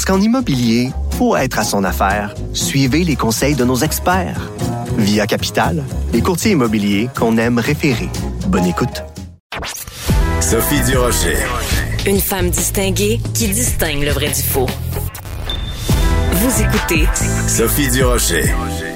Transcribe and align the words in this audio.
Parce 0.00 0.16
qu'en 0.16 0.24
immobilier, 0.24 0.92
pour 1.18 1.36
être 1.36 1.58
à 1.58 1.62
son 1.62 1.84
affaire, 1.84 2.34
suivez 2.54 3.04
les 3.04 3.16
conseils 3.16 3.54
de 3.54 3.66
nos 3.66 3.76
experts. 3.76 4.50
Via 4.96 5.26
Capital, 5.26 5.84
les 6.14 6.22
courtiers 6.22 6.52
immobiliers 6.52 7.10
qu'on 7.14 7.36
aime 7.36 7.58
référer. 7.58 8.08
Bonne 8.48 8.64
écoute. 8.64 9.04
Sophie 10.40 10.80
Durocher. 10.90 11.36
Une 12.06 12.18
femme 12.18 12.48
distinguée 12.48 13.20
qui 13.34 13.48
distingue 13.48 14.02
le 14.02 14.12
vrai 14.12 14.28
du 14.28 14.40
faux. 14.40 14.70
Vous 16.32 16.62
écoutez 16.62 17.06
Sophie 17.46 17.90
Durocher. 17.90 18.44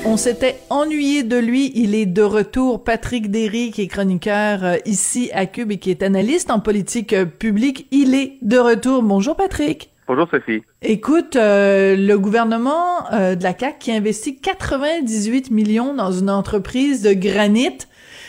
On 0.07 0.17
s'était 0.17 0.61
ennuyé 0.71 1.23
de 1.23 1.37
lui. 1.37 1.71
Il 1.75 1.95
est 1.95 2.07
de 2.07 2.23
retour. 2.23 2.83
Patrick 2.83 3.31
Derry, 3.31 3.73
qui 3.73 3.83
est 3.83 3.89
chroniqueur 3.89 4.65
euh, 4.65 4.77
ici 4.87 5.31
à 5.35 5.45
Cube 5.45 5.71
et 5.71 5.77
qui 5.77 5.91
est 5.91 6.03
analyste 6.03 6.51
en 6.51 6.61
politique 6.61 7.13
euh, 7.13 7.27
publique. 7.27 7.89
Il 7.91 8.15
est 8.15 8.39
de 8.41 8.57
retour. 8.57 9.03
Bonjour 9.03 9.37
Patrick. 9.37 9.91
Bonjour 10.07 10.29
Sophie. 10.31 10.63
Écoute, 10.83 11.37
euh, 11.37 11.97
le 11.97 12.19
gouvernement 12.19 13.11
euh, 13.13 13.35
de 13.37 13.43
la 13.43 13.57
CAQ 13.59 13.79
qui 13.79 13.93
investit 13.93 14.39
98 14.39 15.51
millions 15.51 15.95
dans 15.95 16.13
une 16.13 16.29
entreprise 16.29 17.01
de 17.03 17.15
granit, 17.15 17.79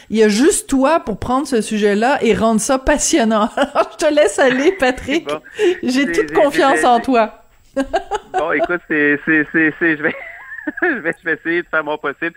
il 0.09 0.17
y 0.17 0.23
a 0.23 0.29
juste 0.29 0.69
toi 0.69 1.01
pour 1.01 1.19
prendre 1.19 1.45
ce 1.47 1.59
sujet-là 1.61 2.19
et 2.21 2.33
rendre 2.33 2.61
ça 2.61 2.79
passionnant. 2.79 3.49
Alors, 3.57 3.89
je 3.99 4.05
te 4.07 4.13
laisse 4.13 4.39
aller, 4.39 4.71
Patrick. 4.79 5.27
Bon. 5.27 5.41
J'ai 5.83 6.05
C'est- 6.05 6.11
toute 6.13 6.31
confiance 6.33 6.83
en 6.85 7.01
toi. 7.01 7.41
Bon, 7.75 8.51
écoute, 8.53 8.79
c'est, 8.87 9.19
c'est, 9.25 9.45
c'est, 9.51 9.73
c'est- 9.77 9.97
je 9.97 10.03
vais, 10.03 10.15
je 10.81 10.87
vais, 10.99 11.11
je 11.19 11.25
vais 11.25 11.33
essayer 11.33 11.61
de 11.61 11.67
faire 11.67 11.83
mon 11.83 11.97
possible. 11.97 12.33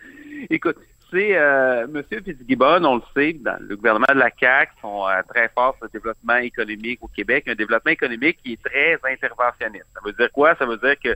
Écoute, 0.50 0.76
c'est 1.10 1.36
euh, 1.36 1.86
Monsieur 1.86 2.20
Fitzgibbon, 2.20 2.84
on 2.84 2.96
le 2.96 3.02
sait, 3.14 3.32
dans 3.34 3.56
le 3.60 3.76
gouvernement 3.76 4.06
de 4.10 4.18
la 4.18 4.30
CAQ 4.38 4.72
sont 4.80 5.06
euh, 5.06 5.22
très 5.28 5.48
forts 5.48 5.74
sur 5.76 5.86
le 5.86 5.90
développement 5.90 6.36
économique 6.36 6.98
au 7.02 7.08
Québec, 7.08 7.44
un 7.48 7.54
développement 7.54 7.92
économique 7.92 8.38
qui 8.44 8.52
est 8.52 8.62
très 8.62 8.98
interventionniste. 9.10 9.86
Ça 9.94 10.00
veut 10.04 10.12
dire 10.12 10.30
quoi? 10.32 10.54
Ça 10.56 10.66
veut 10.66 10.76
dire 10.76 10.96
que 11.02 11.14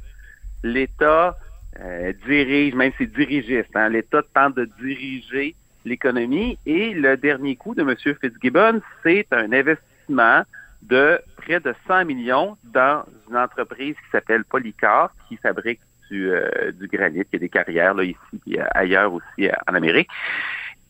l'État 0.62 1.36
euh, 1.80 2.12
dirige, 2.26 2.74
même 2.74 2.92
ses 2.96 3.06
dirigistes, 3.06 3.74
hein, 3.74 3.88
l'État 3.90 4.22
tente 4.34 4.56
de 4.56 4.64
diriger 4.80 5.54
l'économie. 5.84 6.58
Et 6.64 6.94
le 6.94 7.16
dernier 7.16 7.56
coup 7.56 7.74
de 7.74 7.82
Monsieur 7.82 8.16
Fitzgibbon, 8.20 8.80
c'est 9.02 9.26
un 9.32 9.52
investissement 9.52 10.42
de 10.82 11.20
près 11.36 11.60
de 11.60 11.74
100 11.86 12.06
millions 12.06 12.56
dans 12.64 13.04
une 13.28 13.36
entreprise 13.36 13.94
qui 13.94 14.10
s'appelle 14.10 14.44
Polycar, 14.44 15.12
qui 15.28 15.36
fabrique 15.36 15.80
du, 16.12 16.30
euh, 16.30 16.72
du 16.72 16.86
granit, 16.88 17.24
qui 17.24 17.36
a 17.36 17.38
des 17.38 17.48
carrières 17.48 17.94
là, 17.94 18.04
ici 18.04 18.36
et 18.46 18.58
ailleurs 18.74 19.12
aussi 19.14 19.48
euh, 19.48 19.52
en 19.66 19.74
Amérique. 19.74 20.08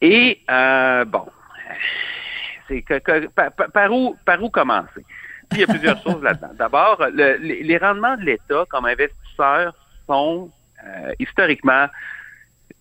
Et 0.01 0.41
euh, 0.51 1.05
bon, 1.05 1.27
c'est 2.69 2.83
que, 2.83 2.99
que- 2.99 3.29
par, 3.29 3.93
où 3.93 4.17
par 4.25 4.43
où 4.43 4.51
commencer? 4.51 5.05
Puis, 5.49 5.61
il 5.61 5.61
y 5.61 5.65
a 5.65 5.67
plusieurs 5.69 6.03
choses 6.07 6.23
là-dedans. 6.23 6.51
D'abord, 6.59 6.99
le- 7.13 7.37
les, 7.39 7.79
rendements 7.79 8.17
de 8.17 8.23
l'État 8.25 8.65
comme 8.69 8.87
investisseur 8.87 9.75
sont 10.09 10.51
euh, 10.85 11.13
historiquement 11.21 11.87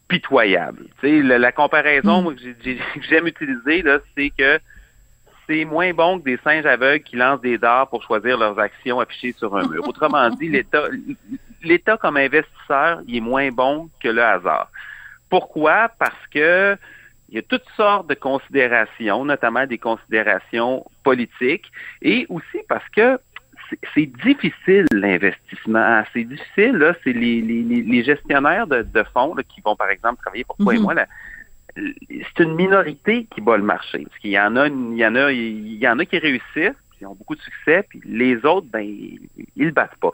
pitoyables. 0.07 0.85
Tu 0.99 1.07
sais, 1.07 1.21
la, 1.21 1.37
la 1.37 1.51
comparaison 1.51 2.21
moi, 2.23 2.33
j'ai- 2.41 2.77
que 2.77 3.01
j'aime 3.07 3.27
utiliser, 3.27 3.81
là, 3.83 3.99
c'est 4.17 4.31
que 4.31 4.59
c'est 5.47 5.65
moins 5.65 5.93
bon 5.93 6.19
que 6.19 6.25
des 6.25 6.39
singes 6.43 6.65
aveugles 6.65 7.03
qui 7.03 7.17
lancent 7.17 7.41
des 7.41 7.57
dards 7.57 7.89
pour 7.89 8.01
choisir 8.03 8.37
leurs 8.37 8.57
actions 8.57 8.99
affichées 8.99 9.33
sur 9.37 9.55
un 9.55 9.67
mur. 9.67 9.87
Autrement 9.87 10.29
dit, 10.29 10.49
l'État, 10.49 10.83
l'État 11.63 11.97
comme 11.97 12.17
investisseur, 12.17 13.01
il 13.07 13.17
est 13.17 13.21
moins 13.21 13.49
bon 13.51 13.89
que 14.01 14.09
le 14.09 14.23
hasard. 14.23 14.69
Pourquoi? 15.29 15.89
Parce 15.99 16.27
que 16.33 16.77
il 17.29 17.35
y 17.35 17.37
a 17.37 17.41
toutes 17.43 17.69
sortes 17.77 18.07
de 18.07 18.13
considérations, 18.13 19.23
notamment 19.23 19.65
des 19.65 19.77
considérations 19.77 20.85
politiques, 21.03 21.71
et 22.01 22.25
aussi 22.29 22.57
parce 22.67 22.87
que 22.89 23.17
c'est- 23.93 24.05
difficile 24.25 24.85
l'investissement. 24.91 26.03
C'est 26.11 26.25
difficile, 26.25 26.73
là, 26.73 26.93
c'est 27.05 27.13
les, 27.13 27.41
les, 27.41 27.61
les- 27.63 27.83
les 27.83 28.03
gestionnaires 28.03 28.67
de, 28.67 28.81
de 28.81 29.03
fonds 29.13 29.33
là, 29.33 29.43
qui 29.43 29.61
vont, 29.61 29.77
par 29.77 29.89
exemple, 29.89 30.19
travailler 30.21 30.43
pour 30.43 30.57
toi 30.57 30.73
et 30.73 30.77
Mhm. 30.77 30.83
moi, 30.83 30.93
là, 30.93 31.07
c'est 31.77 32.43
une 32.43 32.55
minorité 32.55 33.27
qui 33.33 33.39
bat 33.39 33.55
le 33.55 33.63
marché. 33.63 34.03
Parce 34.03 34.19
qu'il 34.19 34.31
y 34.31 34.39
en 34.39 34.57
a, 34.57 34.67
il 34.67 34.95
y 34.97 35.05
en 35.05 35.15
a, 35.15 35.31
il 35.31 35.75
y 35.77 35.87
en 35.87 35.99
a 35.99 36.03
qui 36.05 36.17
réussissent, 36.19 36.75
qui 36.97 37.05
ont 37.05 37.15
beaucoup 37.15 37.35
de 37.35 37.41
succès, 37.41 37.83
puis 37.87 38.01
les 38.03 38.45
autres, 38.45 38.67
ben, 38.69 38.81
ils, 38.81 39.21
ils 39.55 39.65
le 39.67 39.71
battent 39.71 39.95
pas. 40.01 40.11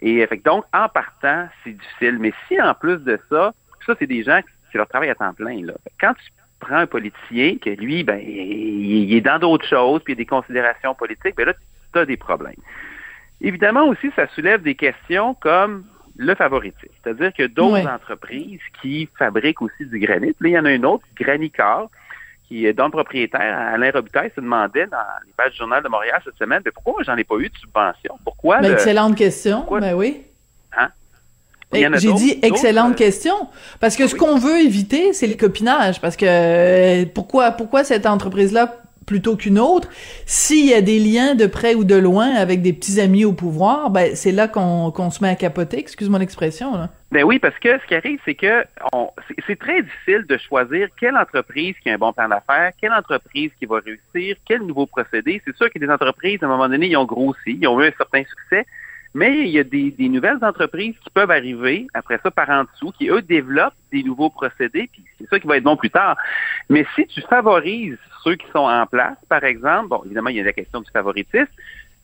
Et 0.00 0.26
fait 0.26 0.38
que 0.38 0.44
donc, 0.44 0.64
en 0.72 0.88
partant, 0.88 1.48
c'est 1.62 1.72
difficile. 1.72 2.18
Mais 2.18 2.32
si 2.48 2.60
en 2.60 2.74
plus 2.74 2.98
de 2.98 3.18
ça, 3.28 3.52
ça, 3.86 3.94
c'est 3.98 4.06
des 4.06 4.22
gens 4.22 4.40
qui 4.40 4.48
c'est 4.70 4.78
leur 4.78 4.88
travail 4.88 5.10
à 5.10 5.14
temps 5.14 5.34
plein. 5.34 5.64
Là. 5.64 5.74
Quand 6.00 6.14
tu 6.14 6.30
prends 6.60 6.76
un 6.76 6.86
politicien 6.86 7.56
que 7.56 7.70
lui, 7.70 8.04
ben, 8.04 8.20
il, 8.20 9.12
est 9.14 9.20
dans 9.20 9.38
d'autres 9.38 9.66
choses, 9.66 10.02
puis 10.04 10.12
il 10.12 10.16
y 10.16 10.20
a 10.20 10.22
des 10.22 10.26
considérations 10.26 10.94
politiques, 10.94 11.36
ben 11.36 11.46
là, 11.46 11.54
tu 11.92 11.98
as 11.98 12.06
des 12.06 12.16
problèmes. 12.16 12.54
Évidemment 13.40 13.86
aussi, 13.86 14.10
ça 14.14 14.26
soulève 14.28 14.62
des 14.62 14.74
questions 14.74 15.34
comme 15.34 15.84
le 16.16 16.34
favoritisme. 16.34 16.92
C'est-à-dire 17.02 17.32
que 17.32 17.46
d'autres 17.46 17.88
entreprises 17.88 18.60
qui 18.82 19.08
fabriquent 19.18 19.62
aussi 19.62 19.86
du 19.86 19.98
granit, 19.98 20.34
là, 20.40 20.48
il 20.48 20.52
y 20.52 20.58
en 20.58 20.66
a 20.66 20.72
une 20.72 20.84
autre, 20.84 21.04
Granicar, 21.16 21.88
qui 22.50 22.66
est 22.66 22.72
dont 22.72 22.86
le 22.86 22.90
propriétaire, 22.90 23.56
Alain 23.74 23.92
Robitaille, 23.94 24.32
se 24.34 24.40
demandait 24.40 24.86
dans 24.88 24.96
les 25.24 25.32
pages 25.36 25.52
du 25.52 25.58
Journal 25.58 25.82
de 25.84 25.88
Montréal 25.88 26.20
cette 26.24 26.36
semaine, 26.36 26.60
mais 26.64 26.72
pourquoi 26.72 27.00
j'en 27.04 27.16
ai 27.16 27.22
pas 27.22 27.36
eu 27.36 27.48
de 27.48 27.56
subvention? 27.56 28.18
Pourquoi 28.24 28.58
Ben, 28.58 28.68
le- 28.68 28.74
excellente 28.74 29.14
question. 29.16 29.58
pourquoi- 29.58 29.80
Ben 29.80 29.94
oui. 29.94 30.22
Hein? 30.76 30.88
Eh, 31.72 31.86
J'ai 31.98 32.12
dit 32.14 32.40
excellente 32.42 32.94
euh, 32.94 32.96
question 32.96 33.48
parce 33.78 33.94
que 33.94 34.08
ce 34.08 34.14
oui. 34.14 34.18
qu'on 34.18 34.36
veut 34.38 34.58
éviter, 34.58 35.12
c'est 35.12 35.28
le 35.28 35.34
copinage. 35.36 36.00
Parce 36.00 36.16
que 36.16 36.26
euh, 36.26 37.04
pourquoi 37.14 37.52
pourquoi 37.52 37.84
cette 37.84 38.06
entreprise-là 38.06 38.79
plutôt 39.10 39.36
qu'une 39.36 39.58
autre 39.58 39.88
S'il 40.24 40.66
y 40.66 40.72
a 40.72 40.80
des 40.80 41.00
liens 41.00 41.34
de 41.34 41.46
près 41.46 41.74
ou 41.74 41.82
de 41.82 41.96
loin 41.96 42.28
avec 42.28 42.62
des 42.62 42.72
petits 42.72 43.00
amis 43.00 43.24
au 43.24 43.32
pouvoir, 43.32 43.90
ben 43.90 44.14
c'est 44.14 44.30
là 44.30 44.46
qu'on 44.46 45.10
se 45.10 45.20
met 45.22 45.30
à 45.30 45.34
capoter. 45.34 45.80
Excuse 45.80 46.08
mon 46.08 46.20
expression. 46.20 46.76
Là. 46.76 46.90
Ben 47.10 47.24
oui, 47.24 47.40
parce 47.40 47.58
que 47.58 47.76
ce 47.80 47.86
qui 47.88 47.96
arrive, 47.96 48.20
c'est 48.24 48.36
que 48.36 48.64
c'est 49.48 49.58
très 49.58 49.82
difficile 49.82 50.24
de 50.28 50.38
choisir 50.38 50.86
quelle 51.00 51.16
entreprise 51.16 51.74
qui 51.82 51.90
a 51.90 51.94
un 51.94 51.98
bon 51.98 52.12
plan 52.12 52.28
d'affaires, 52.28 52.70
quelle 52.80 52.92
entreprise 52.92 53.50
qui 53.58 53.66
va 53.66 53.80
réussir, 53.80 54.36
quel 54.46 54.62
nouveau 54.62 54.86
procédé. 54.86 55.42
C'est 55.44 55.56
sûr 55.56 55.72
que 55.72 55.78
des 55.80 55.90
entreprises, 55.90 56.38
à 56.42 56.46
un 56.46 56.50
moment 56.50 56.68
donné, 56.68 56.86
ils 56.86 56.96
ont 56.96 57.04
grossi, 57.04 57.58
ils 57.60 57.66
ont 57.66 57.80
eu 57.80 57.88
un 57.88 57.92
certain 57.98 58.22
succès, 58.22 58.64
mais 59.14 59.40
il 59.40 59.48
y 59.48 59.58
a 59.58 59.64
des, 59.64 59.90
des 59.90 60.08
nouvelles 60.08 60.38
entreprises 60.42 60.94
qui 61.02 61.10
peuvent 61.10 61.30
arriver, 61.30 61.88
après 61.94 62.18
ça, 62.22 62.30
par 62.30 62.48
en 62.48 62.64
dessous, 62.64 62.92
qui, 62.92 63.08
eux, 63.08 63.22
développent 63.22 63.74
des 63.90 64.02
nouveaux 64.02 64.30
procédés, 64.30 64.88
puis 64.92 65.04
c'est 65.18 65.28
ça 65.28 65.40
qui 65.40 65.46
va 65.46 65.56
être 65.56 65.64
bon 65.64 65.76
plus 65.76 65.90
tard. 65.90 66.16
Mais 66.68 66.86
si 66.94 67.06
tu 67.06 67.20
favorises 67.22 67.98
ceux 68.22 68.36
qui 68.36 68.46
sont 68.52 68.58
en 68.58 68.86
place, 68.86 69.16
par 69.28 69.44
exemple, 69.44 69.88
bon, 69.88 70.02
évidemment, 70.04 70.30
il 70.30 70.36
y 70.36 70.40
a 70.40 70.44
la 70.44 70.52
question 70.52 70.80
du 70.80 70.90
favoritisme, 70.90 71.52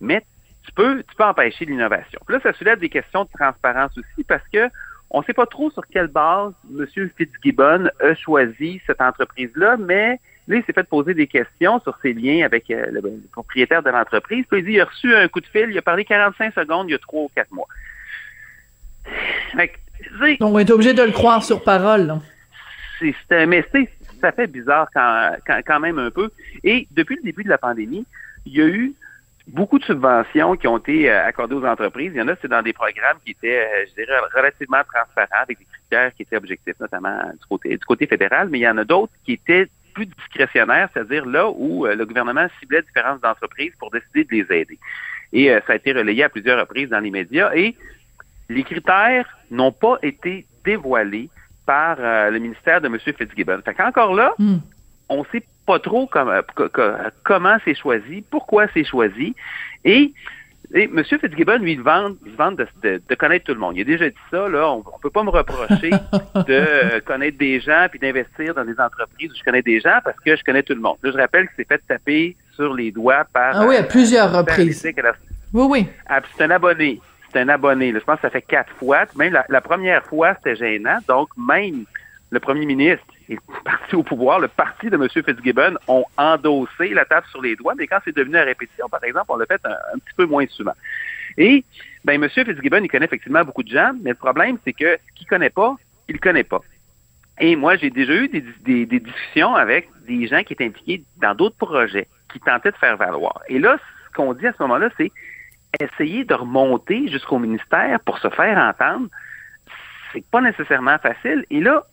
mais 0.00 0.24
tu 0.64 0.72
peux, 0.72 1.02
tu 1.04 1.14
peux 1.14 1.24
empêcher 1.24 1.64
l'innovation. 1.64 2.20
Là, 2.28 2.40
ça 2.42 2.52
soulève 2.54 2.80
des 2.80 2.88
questions 2.88 3.24
de 3.24 3.30
transparence 3.38 3.96
aussi 3.96 4.24
parce 4.26 4.46
que 4.52 4.68
on 5.10 5.20
ne 5.20 5.24
sait 5.24 5.34
pas 5.34 5.46
trop 5.46 5.70
sur 5.70 5.86
quelle 5.86 6.08
base 6.08 6.52
M. 6.76 7.10
Fitzgibbon 7.16 7.88
a 8.00 8.14
choisi 8.16 8.80
cette 8.86 9.00
entreprise-là, 9.00 9.76
mais 9.76 10.18
là, 10.48 10.56
il 10.56 10.64
s'est 10.64 10.72
fait 10.72 10.88
poser 10.88 11.14
des 11.14 11.26
questions 11.26 11.80
sur 11.80 11.96
ses 12.02 12.12
liens 12.12 12.44
avec 12.44 12.70
euh, 12.70 12.86
le, 12.90 13.00
le 13.00 13.20
propriétaire 13.32 13.82
de 13.82 13.90
l'entreprise. 13.90 14.44
Puis 14.50 14.60
il 14.60 14.64
dit 14.66 14.72
il 14.72 14.80
a 14.80 14.84
reçu 14.84 15.14
un 15.14 15.28
coup 15.28 15.40
de 15.40 15.46
fil, 15.46 15.68
il 15.70 15.78
a 15.78 15.82
parlé 15.82 16.04
45 16.04 16.54
secondes 16.54 16.88
il 16.88 16.92
y 16.92 16.94
a 16.94 16.98
trois 16.98 17.22
ou 17.22 17.30
quatre 17.34 17.50
mois. 17.52 17.66
Fait 19.56 19.68
que, 19.68 20.38
Donc 20.38 20.54
on 20.54 20.58
est 20.58 20.70
obligé 20.70 20.94
de 20.94 21.02
le 21.02 21.12
croire 21.12 21.42
sur 21.44 21.62
parole. 21.62 22.14
c'est, 23.28 23.46
mais 23.46 23.64
c'est- 23.72 23.90
ça 24.20 24.32
fait 24.32 24.46
bizarre 24.46 24.88
quand, 24.94 25.36
quand, 25.46 25.60
quand 25.66 25.80
même 25.80 25.98
un 25.98 26.10
peu. 26.10 26.30
Et 26.64 26.88
depuis 26.92 27.16
le 27.16 27.22
début 27.22 27.44
de 27.44 27.48
la 27.50 27.58
pandémie, 27.58 28.06
il 28.46 28.54
y 28.56 28.62
a 28.62 28.66
eu 28.66 28.94
beaucoup 29.46 29.78
de 29.78 29.84
subventions 29.84 30.56
qui 30.56 30.66
ont 30.66 30.78
été 30.78 31.10
euh, 31.10 31.24
accordées 31.24 31.54
aux 31.54 31.64
entreprises. 31.66 32.10
Il 32.14 32.18
y 32.18 32.22
en 32.22 32.28
a, 32.28 32.34
c'est 32.40 32.48
dans 32.48 32.62
des 32.62 32.72
programmes 32.72 33.18
qui 33.24 33.32
étaient, 33.32 33.60
euh, 33.60 33.84
je 33.88 34.02
dirais, 34.02 34.18
relativement 34.34 34.78
transparents, 34.92 35.42
avec 35.42 35.58
des 35.58 35.66
critères 35.66 36.14
qui 36.14 36.22
étaient 36.22 36.36
objectifs, 36.36 36.74
notamment 36.80 37.16
du 37.32 37.46
côté, 37.48 37.68
du 37.76 37.84
côté 37.84 38.06
fédéral, 38.06 38.48
mais 38.50 38.58
il 38.58 38.62
y 38.62 38.68
en 38.68 38.78
a 38.78 38.84
d'autres 38.84 39.12
qui 39.24 39.32
étaient 39.34 39.68
plus 39.96 40.06
discrétionnaires, 40.20 40.88
c'est-à-dire 40.92 41.24
là 41.26 41.44
où 41.50 41.86
euh, 41.86 41.94
le 41.94 42.04
gouvernement 42.04 42.46
ciblait 42.60 42.82
différentes 42.82 43.24
entreprises 43.24 43.72
pour 43.78 43.90
décider 43.90 44.24
de 44.24 44.30
les 44.36 44.60
aider. 44.60 44.78
Et 45.32 45.50
euh, 45.50 45.60
ça 45.66 45.72
a 45.72 45.76
été 45.76 45.92
relayé 45.92 46.22
à 46.22 46.28
plusieurs 46.28 46.58
reprises 46.60 46.90
dans 46.90 47.00
les 47.00 47.10
médias. 47.10 47.50
Et 47.54 47.74
les 48.50 48.62
critères 48.62 49.26
n'ont 49.50 49.72
pas 49.72 49.96
été 50.02 50.46
dévoilés 50.64 51.28
par 51.64 51.96
euh, 51.98 52.30
le 52.30 52.38
ministère 52.38 52.80
de 52.82 52.86
M. 52.88 52.98
Fitzgibbon. 52.98 53.60
Fait 53.64 53.74
qu'encore 53.74 54.14
là, 54.14 54.34
Hmm. 54.38 54.58
on 55.08 55.24
sait 55.32 55.42
pas 55.66 55.78
trop 55.78 56.06
comme- 56.06 56.32
co- 56.54 56.68
co- 56.68 56.92
comment 57.24 57.56
c'est 57.64 57.74
choisi, 57.74 58.22
pourquoi 58.30 58.66
c'est 58.74 58.84
choisi. 58.84 59.34
Et 59.84 60.12
Et 60.76 60.84
M. 60.84 61.02
Fitzgibbon, 61.04 61.56
lui, 61.58 61.72
il 61.72 61.80
vante, 61.80 62.18
il 62.26 62.32
vante 62.36 62.56
de, 62.56 62.66
de- 62.82 63.02
de 63.08 63.14
connaître 63.14 63.46
tout 63.46 63.54
le 63.54 63.58
monde. 63.60 63.76
Il 63.76 63.80
a 63.80 63.84
déjà 63.84 64.08
dit 64.10 64.14
ça, 64.30 64.46
là. 64.48 64.68
On, 64.70 64.84
on 64.94 64.98
peut 65.00 65.10
pas 65.10 65.22
me 65.24 65.30
reprocher 65.30 65.90
de 66.34 66.44
euh, 66.50 67.00
connaître 67.04 67.38
des 67.38 67.58
gens 67.60 67.86
puis 67.90 67.98
d'investir 67.98 68.54
dans 68.54 68.64
des 68.64 68.78
entreprises 68.78 69.30
où 69.32 69.34
je 69.36 69.42
connais 69.42 69.62
des 69.62 69.80
gens 69.80 69.98
parce 70.04 70.18
que 70.20 70.36
je 70.36 70.44
connais 70.44 70.62
tout 70.62 70.74
le 70.74 70.80
monde. 70.80 70.98
Là, 71.02 71.10
je 71.12 71.16
rappelle 71.18 71.46
qu'il 71.48 71.56
s'est 71.56 71.66
fait 71.68 71.80
taper 71.88 72.36
sur 72.54 72.74
les 72.74 72.92
doigts 72.92 73.24
par... 73.32 73.58
Ah 73.60 73.66
oui, 73.66 73.76
à 73.76 73.80
euh, 73.80 73.82
plusieurs 73.84 74.30
reprises. 74.30 74.84
la- 74.96 75.14
Oui, 75.54 75.66
oui. 75.70 75.86
ah, 76.08 76.20
c'est 76.36 76.44
un 76.44 76.50
abonné. 76.50 77.00
C'est 77.32 77.40
un 77.40 77.48
abonné. 77.48 77.90
là. 77.92 77.98
Je 77.98 78.04
pense 78.04 78.16
que 78.16 78.22
ça 78.22 78.30
fait 78.30 78.42
quatre 78.42 78.72
fois. 78.74 79.04
Même 79.16 79.32
la, 79.32 79.44
la 79.48 79.60
première 79.62 80.04
fois, 80.04 80.34
c'était 80.36 80.56
gênant. 80.56 80.98
Donc, 81.08 81.30
même 81.38 81.84
le 82.30 82.38
premier 82.40 82.66
ministre 82.66 83.04
parti 83.64 83.96
au 83.96 84.02
pouvoir. 84.02 84.38
Le 84.38 84.48
parti 84.48 84.88
de 84.90 84.96
M. 84.96 85.08
Fitzgibbon 85.08 85.76
ont 85.88 86.04
endossé 86.16 86.90
la 86.90 87.04
tape 87.04 87.26
sur 87.26 87.42
les 87.42 87.56
doigts. 87.56 87.74
Mais 87.76 87.86
quand 87.86 87.98
c'est 88.04 88.16
devenu 88.16 88.36
à 88.36 88.44
répétition, 88.44 88.88
par 88.88 89.02
exemple, 89.04 89.26
on 89.28 89.36
l'a 89.36 89.46
fait 89.46 89.60
un, 89.64 89.98
petit 89.98 90.14
peu 90.16 90.26
moins 90.26 90.46
souvent. 90.48 90.74
Et, 91.36 91.64
ben, 92.04 92.22
M. 92.22 92.28
Fitzgibbon, 92.28 92.82
il 92.82 92.88
connaît 92.88 93.06
effectivement 93.06 93.44
beaucoup 93.44 93.62
de 93.62 93.70
gens. 93.70 93.92
Mais 94.02 94.10
le 94.10 94.16
problème, 94.16 94.58
c'est 94.64 94.72
que 94.72 94.96
ce 94.96 95.14
qu'il 95.14 95.26
connaît 95.26 95.50
pas, 95.50 95.76
il 96.08 96.20
connaît 96.20 96.44
pas. 96.44 96.60
Et 97.38 97.56
moi, 97.56 97.76
j'ai 97.76 97.90
déjà 97.90 98.14
eu 98.14 98.28
des, 98.28 98.86
des- 98.86 99.00
discussions 99.00 99.54
avec 99.54 99.88
des 100.06 100.26
gens 100.26 100.42
qui 100.42 100.54
étaient 100.54 100.64
impliqués 100.64 101.04
dans 101.20 101.34
d'autres 101.34 101.56
projets, 101.56 102.08
qui 102.32 102.40
tentaient 102.40 102.70
de 102.70 102.76
faire 102.76 102.96
valoir. 102.96 103.40
Et 103.48 103.58
là, 103.58 103.76
ce 103.78 104.16
qu'on 104.16 104.32
dit 104.32 104.46
à 104.46 104.52
ce 104.52 104.62
moment-là, 104.62 104.88
c'est 104.96 105.12
essayer 105.80 106.24
de 106.24 106.32
remonter 106.32 107.08
jusqu'au 107.08 107.38
ministère 107.38 108.00
pour 108.00 108.18
se 108.18 108.30
faire 108.30 108.56
entendre. 108.56 109.08
C'est 110.12 110.24
pas 110.30 110.40
nécessairement 110.40 110.96
facile. 110.98 111.44
Et 111.50 111.60
là, 111.60 111.84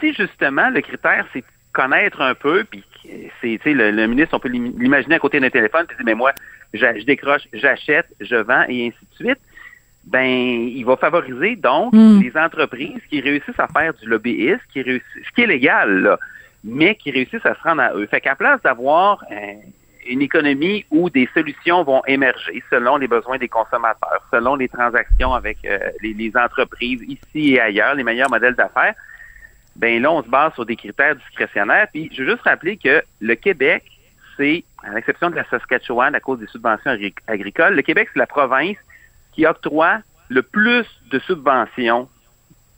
si 0.00 0.12
justement 0.14 0.70
le 0.70 0.80
critère, 0.80 1.26
c'est 1.32 1.44
connaître 1.72 2.20
un 2.20 2.34
peu, 2.34 2.64
puis 2.64 2.84
c'est, 3.02 3.58
tu 3.58 3.60
sais, 3.64 3.74
le, 3.74 3.90
le 3.90 4.06
ministre, 4.06 4.34
on 4.34 4.38
peut 4.38 4.48
l'im- 4.48 4.72
l'imaginer 4.78 5.16
à 5.16 5.18
côté 5.18 5.40
d'un 5.40 5.50
téléphone, 5.50 5.86
puis 5.86 5.96
dire, 5.96 6.06
mais 6.06 6.14
moi, 6.14 6.32
je 6.72 7.04
décroche, 7.04 7.42
j'achète, 7.52 8.06
je 8.20 8.36
vends, 8.36 8.64
et 8.68 8.86
ainsi 8.88 8.98
de 9.10 9.24
suite 9.24 9.38
ben, 10.06 10.22
il 10.26 10.84
va 10.84 10.96
favoriser 10.98 11.56
donc 11.56 11.94
Mm. 11.94 12.20
les 12.20 12.36
entreprises 12.36 13.00
qui 13.08 13.22
réussissent 13.22 13.58
à 13.58 13.68
faire 13.68 13.94
du 13.94 14.06
lobbyisme, 14.06 14.60
qui 14.70 14.82
réussissent, 14.82 15.24
ce 15.26 15.30
qui 15.34 15.40
est 15.42 15.46
légal, 15.46 16.02
là, 16.02 16.18
mais 16.62 16.94
qui 16.94 17.10
réussissent 17.10 17.46
à 17.46 17.54
se 17.54 17.60
rendre 17.62 17.80
à 17.80 17.94
eux. 17.94 18.06
Fait 18.06 18.20
qu'à 18.20 18.34
place 18.36 18.60
d'avoir 18.60 19.24
euh, 19.32 19.36
une 20.06 20.20
économie 20.20 20.84
où 20.90 21.08
des 21.08 21.26
solutions 21.32 21.82
vont 21.84 22.02
émerger 22.06 22.62
selon 22.70 22.98
les 22.98 23.08
besoins 23.08 23.38
des 23.38 23.48
consommateurs, 23.48 24.22
selon 24.30 24.56
les 24.56 24.68
transactions 24.68 25.32
avec 25.32 25.56
euh, 25.64 25.78
les, 26.02 26.12
les 26.12 26.32
entreprises 26.36 27.00
ici 27.08 27.54
et 27.54 27.60
ailleurs, 27.60 27.94
les 27.94 28.04
meilleurs 28.04 28.30
modèles 28.30 28.56
d'affaires, 28.56 28.94
ben 29.76 30.00
là, 30.02 30.10
on 30.12 30.22
se 30.22 30.28
base 30.28 30.52
sur 30.54 30.64
des 30.66 30.76
critères 30.76 31.16
discrétionnaires. 31.16 31.88
Puis, 31.92 32.10
je 32.12 32.22
veux 32.22 32.30
juste 32.30 32.42
rappeler 32.42 32.76
que 32.76 33.02
le 33.20 33.34
Québec, 33.34 33.84
c'est, 34.36 34.64
à 34.82 34.94
l'exception 34.94 35.30
de 35.30 35.36
la 35.36 35.44
Saskatchewan 35.48 36.14
à 36.14 36.20
cause 36.20 36.38
des 36.38 36.46
subventions 36.46 36.90
agri- 36.90 37.14
agricoles, 37.26 37.74
le 37.74 37.82
Québec, 37.82 38.08
c'est 38.12 38.18
la 38.18 38.26
province 38.26 38.76
qui 39.32 39.46
octroie 39.46 39.98
le 40.28 40.42
plus 40.42 40.86
de 41.10 41.18
subventions 41.20 42.08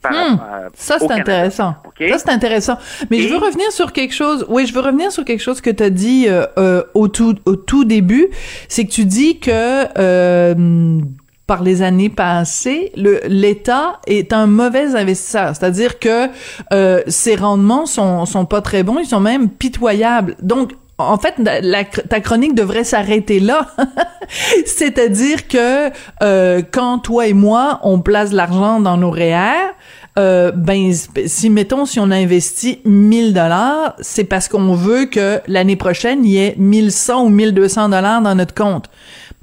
par 0.01 0.11
Hmm. 0.11 0.39
euh, 0.43 0.69
Ça, 0.75 0.99
c'est 0.99 1.11
intéressant. 1.11 1.75
OK? 1.85 2.07
Ça, 2.09 2.17
c'est 2.19 2.29
intéressant. 2.29 2.77
Mais 3.09 3.19
je 3.21 3.29
veux 3.29 3.37
revenir 3.37 3.71
sur 3.71 3.91
quelque 3.93 4.13
chose. 4.13 4.45
Oui, 4.47 4.67
je 4.67 4.73
veux 4.73 4.81
revenir 4.81 5.11
sur 5.11 5.25
quelque 5.25 5.41
chose 5.41 5.59
que 5.59 5.71
tu 5.71 5.81
as 5.83 5.89
dit 5.89 6.25
euh, 6.27 6.45
euh, 6.59 6.83
au, 6.93 7.07
tout, 7.07 7.35
au 7.45 7.55
tout 7.55 7.83
début. 7.83 8.27
C'est 8.69 8.85
que 8.85 8.91
tu 8.91 9.05
dis 9.05 9.39
que 9.39 9.87
euh, 9.99 10.99
par 11.47 11.63
les 11.63 11.81
années 11.81 12.09
passées, 12.09 12.91
l'État 12.95 13.99
est 14.05 14.33
un 14.33 14.47
mauvais 14.47 14.95
investisseur. 14.95 15.55
C'est-à-dire 15.55 15.97
que 15.97 16.27
euh, 16.73 17.01
ses 17.07 17.35
rendements 17.35 17.85
sont, 17.85 18.25
sont 18.25 18.45
pas 18.45 18.61
très 18.61 18.83
bons, 18.83 18.99
ils 18.99 19.05
sont 19.07 19.21
même 19.21 19.49
pitoyables. 19.49 20.35
Donc, 20.41 20.73
en 20.97 21.17
fait, 21.17 21.35
la- 21.37 21.85
ta 21.85 22.19
chronique 22.19 22.53
devrait 22.53 22.83
s'arrêter 22.83 23.39
là. 23.39 23.67
C'est-à-dire 24.65 25.47
que 25.47 25.89
euh, 26.21 26.61
quand 26.71 26.99
toi 26.99 27.27
et 27.27 27.33
moi, 27.33 27.79
on 27.83 27.99
place 28.01 28.33
l'argent 28.33 28.79
dans 28.79 28.97
nos 28.97 29.11
REER, 29.11 29.73
euh, 30.17 30.51
ben 30.51 30.91
si 31.27 31.49
mettons 31.51 31.85
si 31.85 31.99
on 31.99 32.09
a 32.09 32.15
investi 32.15 32.79
1000 32.85 33.33
dollars, 33.33 33.93
c'est 33.99 34.23
parce 34.23 34.47
qu'on 34.47 34.73
veut 34.73 35.05
que 35.05 35.39
l'année 35.47 35.75
prochaine 35.75 36.25
il 36.25 36.31
y 36.31 36.37
ait 36.39 36.55
1100 36.57 37.25
ou 37.25 37.29
1200 37.29 37.89
dollars 37.89 38.21
dans 38.21 38.33
notre 38.33 38.55
compte. 38.55 38.89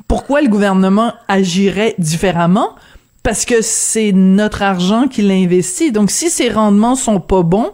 Pourquoi 0.08 0.42
le 0.42 0.48
gouvernement 0.48 1.12
agirait 1.28 1.94
différemment? 1.98 2.70
Parce 3.22 3.46
que 3.46 3.62
c'est 3.62 4.12
notre 4.12 4.62
argent 4.62 5.08
qu'il 5.08 5.30
investit. 5.30 5.92
Donc, 5.92 6.10
si 6.10 6.28
ces 6.28 6.50
rendements 6.50 6.94
sont 6.94 7.20
pas 7.20 7.42
bons, 7.42 7.72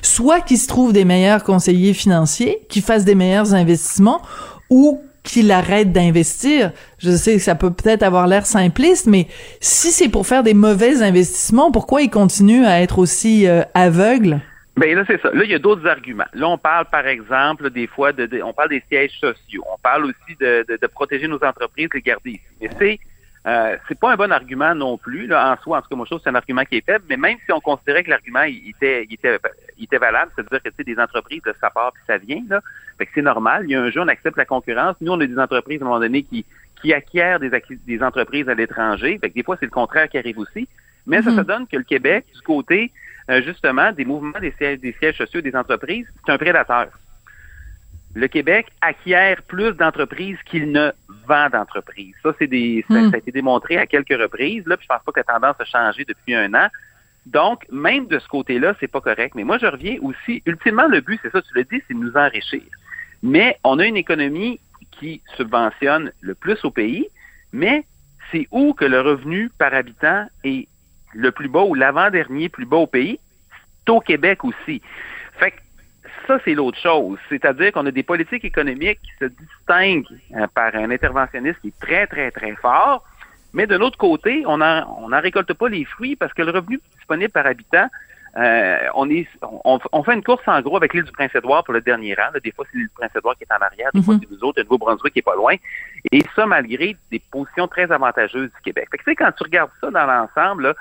soit 0.00 0.40
qu'il 0.40 0.58
se 0.58 0.68
trouve 0.68 0.92
des 0.92 1.04
meilleurs 1.04 1.42
conseillers 1.42 1.94
financiers, 1.94 2.60
qui 2.68 2.80
fassent 2.80 3.04
des 3.04 3.16
meilleurs 3.16 3.52
investissements, 3.52 4.22
ou 4.70 5.00
qu'il 5.22 5.50
arrête 5.50 5.92
d'investir. 5.92 6.72
Je 6.98 7.16
sais 7.16 7.34
que 7.34 7.42
ça 7.42 7.54
peut 7.54 7.72
peut-être 7.72 8.02
avoir 8.02 8.26
l'air 8.26 8.46
simpliste, 8.46 9.06
mais 9.06 9.28
si 9.60 9.92
c'est 9.92 10.08
pour 10.08 10.26
faire 10.26 10.42
des 10.42 10.54
mauvais 10.54 11.02
investissements, 11.02 11.70
pourquoi 11.70 12.02
il 12.02 12.10
continue 12.10 12.64
à 12.64 12.80
être 12.80 12.98
aussi 12.98 13.46
euh, 13.46 13.62
aveugle? 13.74 14.40
Ben 14.76 14.96
là, 14.96 15.04
c'est 15.06 15.20
ça. 15.20 15.30
Là, 15.32 15.44
il 15.44 15.50
y 15.50 15.54
a 15.54 15.58
d'autres 15.58 15.86
arguments. 15.86 16.24
Là, 16.32 16.48
on 16.48 16.56
parle, 16.56 16.86
par 16.86 17.06
exemple, 17.06 17.68
des 17.70 17.86
fois, 17.86 18.12
de, 18.12 18.40
on 18.42 18.54
parle 18.54 18.70
des 18.70 18.82
sièges 18.88 19.12
sociaux. 19.20 19.62
On 19.70 19.78
parle 19.78 20.04
aussi 20.06 20.36
de, 20.40 20.64
de, 20.66 20.78
de 20.80 20.86
protéger 20.86 21.28
nos 21.28 21.42
entreprises, 21.44 21.88
les 21.92 22.00
garder 22.00 22.30
ici. 22.30 22.42
Mais 22.60 22.70
c'est, 22.78 22.98
euh, 23.46 23.76
c'est 23.86 23.98
pas 23.98 24.12
un 24.12 24.16
bon 24.16 24.32
argument 24.32 24.74
non 24.74 24.96
plus, 24.96 25.26
là, 25.26 25.52
en 25.52 25.62
soi. 25.62 25.78
En 25.78 25.82
tout 25.82 25.88
cas, 25.90 25.96
moi, 25.96 26.06
je 26.06 26.10
trouve 26.10 26.20
que 26.20 26.24
c'est 26.24 26.30
un 26.30 26.36
argument 26.36 26.64
qui 26.64 26.78
est 26.78 26.86
faible. 26.86 27.04
Mais 27.10 27.18
même 27.18 27.36
si 27.44 27.52
on 27.52 27.60
considérait 27.60 28.02
que 28.02 28.08
l'argument, 28.08 28.44
il 28.44 28.70
était, 28.70 29.04
il 29.04 29.12
était, 29.12 29.38
il 29.76 29.84
était 29.84 29.98
valable, 29.98 30.32
c'est-à-dire 30.34 30.62
que, 30.62 30.70
tu 30.70 30.74
sais, 30.78 30.84
des 30.84 30.98
entreprises, 30.98 31.42
ça 31.60 31.68
part 31.68 31.92
puis 31.92 32.02
ça 32.06 32.16
vient, 32.16 32.42
là. 32.48 32.62
Fait 32.96 33.04
que 33.04 33.12
c'est 33.14 33.22
normal. 33.22 33.64
Il 33.64 33.72
y 33.72 33.74
a 33.74 33.82
un 33.82 33.90
jeu, 33.90 34.00
on 34.00 34.08
accepte 34.08 34.38
la 34.38 34.46
concurrence. 34.46 34.96
Nous, 35.02 35.12
on 35.12 35.20
a 35.20 35.26
des 35.26 35.38
entreprises, 35.38 35.82
à 35.82 35.84
un 35.84 35.88
moment 35.88 36.00
donné, 36.00 36.22
qui, 36.22 36.46
qui 36.80 36.94
acquièrent 36.94 37.40
des, 37.40 37.50
acquis- 37.50 37.78
des 37.86 38.02
entreprises 38.02 38.48
à 38.48 38.54
l'étranger. 38.54 39.18
Fait 39.20 39.28
que 39.28 39.34
des 39.34 39.42
fois, 39.42 39.58
c'est 39.60 39.66
le 39.66 39.70
contraire 39.70 40.08
qui 40.08 40.16
arrive 40.16 40.38
aussi. 40.38 40.66
Mais 41.06 41.22
ça, 41.22 41.34
ça 41.34 41.42
donne 41.42 41.66
que 41.66 41.76
le 41.76 41.82
Québec, 41.82 42.26
du 42.34 42.40
côté, 42.42 42.92
euh, 43.30 43.42
justement, 43.42 43.92
des 43.92 44.04
mouvements 44.04 44.38
des 44.40 44.52
sièges, 44.52 44.80
des 44.80 44.94
sièges 44.98 45.16
sociaux 45.16 45.40
des 45.40 45.54
entreprises, 45.54 46.06
c'est 46.24 46.32
un 46.32 46.38
prédateur. 46.38 46.88
Le 48.14 48.28
Québec 48.28 48.66
acquiert 48.80 49.42
plus 49.42 49.72
d'entreprises 49.72 50.36
qu'il 50.44 50.70
ne 50.70 50.92
vend 51.26 51.48
d'entreprises. 51.50 52.14
Ça, 52.22 52.34
c'est 52.38 52.46
des, 52.46 52.84
ça, 52.88 53.00
Hmm. 53.00 53.10
ça 53.10 53.16
a 53.16 53.18
été 53.18 53.32
démontré 53.32 53.78
à 53.78 53.86
quelques 53.86 54.20
reprises. 54.20 54.66
Là, 54.66 54.76
puis 54.76 54.86
je 54.88 54.94
pense 54.94 55.02
pas 55.04 55.12
que 55.12 55.20
la 55.20 55.24
tendance 55.24 55.56
a 55.58 55.64
changé 55.64 56.04
depuis 56.04 56.34
un 56.34 56.52
an. 56.54 56.68
Donc, 57.26 57.64
même 57.70 58.06
de 58.08 58.18
ce 58.18 58.28
côté-là, 58.28 58.74
c'est 58.80 58.90
pas 58.90 59.00
correct. 59.00 59.34
Mais 59.34 59.44
moi, 59.44 59.58
je 59.58 59.66
reviens 59.66 59.96
aussi. 60.02 60.42
Ultimement, 60.44 60.88
le 60.88 61.00
but, 61.00 61.18
c'est 61.22 61.30
ça, 61.30 61.40
tu 61.40 61.54
le 61.54 61.64
dis, 61.64 61.82
c'est 61.86 61.94
de 61.94 62.00
nous 62.00 62.16
enrichir. 62.16 62.62
Mais 63.22 63.56
on 63.64 63.78
a 63.78 63.86
une 63.86 63.96
économie 63.96 64.60
qui 64.90 65.22
subventionne 65.36 66.12
le 66.20 66.34
plus 66.34 66.62
au 66.64 66.70
pays, 66.70 67.06
mais 67.52 67.86
c'est 68.30 68.48
où 68.50 68.74
que 68.74 68.84
le 68.84 69.00
revenu 69.00 69.50
par 69.56 69.72
habitant 69.72 70.26
est 70.44 70.68
le 71.14 71.30
plus 71.30 71.48
bas 71.48 71.62
ou 71.62 71.74
l'avant-dernier 71.74 72.48
plus 72.48 72.66
bas 72.66 72.78
au 72.78 72.86
pays? 72.86 73.18
C'est 73.84 73.92
au 73.92 74.00
Québec 74.00 74.44
aussi. 74.44 74.82
Fait 75.38 75.50
que 75.50 75.56
ça, 76.26 76.38
c'est 76.44 76.54
l'autre 76.54 76.78
chose. 76.78 77.18
C'est-à-dire 77.28 77.72
qu'on 77.72 77.86
a 77.86 77.90
des 77.90 78.02
politiques 78.02 78.44
économiques 78.44 79.00
qui 79.02 79.12
se 79.20 79.24
distinguent 79.24 80.06
euh, 80.36 80.46
par 80.54 80.74
un 80.74 80.90
interventionniste 80.90 81.60
qui 81.60 81.68
est 81.68 81.80
très, 81.80 82.06
très, 82.06 82.30
très 82.30 82.54
fort, 82.56 83.04
mais 83.52 83.66
de 83.66 83.76
l'autre 83.76 83.98
côté, 83.98 84.44
on 84.46 84.58
n'en 84.58 84.86
on 85.00 85.12
en 85.12 85.20
récolte 85.20 85.52
pas 85.52 85.68
les 85.68 85.84
fruits 85.84 86.16
parce 86.16 86.32
que 86.32 86.42
le 86.42 86.52
revenu 86.52 86.80
disponible 86.96 87.32
par 87.32 87.46
habitant, 87.46 87.88
euh, 88.38 88.78
on, 88.94 89.10
est, 89.10 89.28
on, 89.42 89.78
on 89.92 90.02
fait 90.02 90.14
une 90.14 90.22
course 90.22 90.42
en 90.46 90.58
gros 90.62 90.76
avec 90.76 90.94
l'île 90.94 91.04
du 91.04 91.12
Prince-Édouard 91.12 91.64
pour 91.64 91.74
le 91.74 91.82
dernier 91.82 92.14
rang. 92.14 92.30
Là. 92.32 92.40
Des 92.40 92.50
fois, 92.52 92.64
c'est 92.70 92.78
l'île 92.78 92.86
du 92.86 92.94
Prince-Édouard 92.94 93.36
qui 93.36 93.44
est 93.44 93.52
en 93.52 93.62
arrière, 93.62 93.90
des 93.92 94.02
fois, 94.02 94.16
c'est 94.18 94.30
nous 94.30 94.42
autres, 94.42 94.60
le 94.60 94.64
Nouveau-Brunswick 94.64 95.12
qui 95.12 95.18
est 95.18 95.22
pas 95.22 95.34
loin. 95.34 95.54
Et 96.12 96.22
ça, 96.34 96.46
malgré 96.46 96.96
des 97.10 97.18
positions 97.30 97.68
très 97.68 97.92
avantageuses 97.92 98.50
du 98.50 98.60
Québec. 98.64 98.88
Fait 98.90 98.98
que, 98.98 99.04
tu 99.04 99.10
sais, 99.10 99.16
quand 99.16 99.32
tu 99.32 99.42
regardes 99.42 99.70
ça 99.82 99.90
dans 99.90 100.06
l'ensemble, 100.06 100.62
là, 100.68 100.74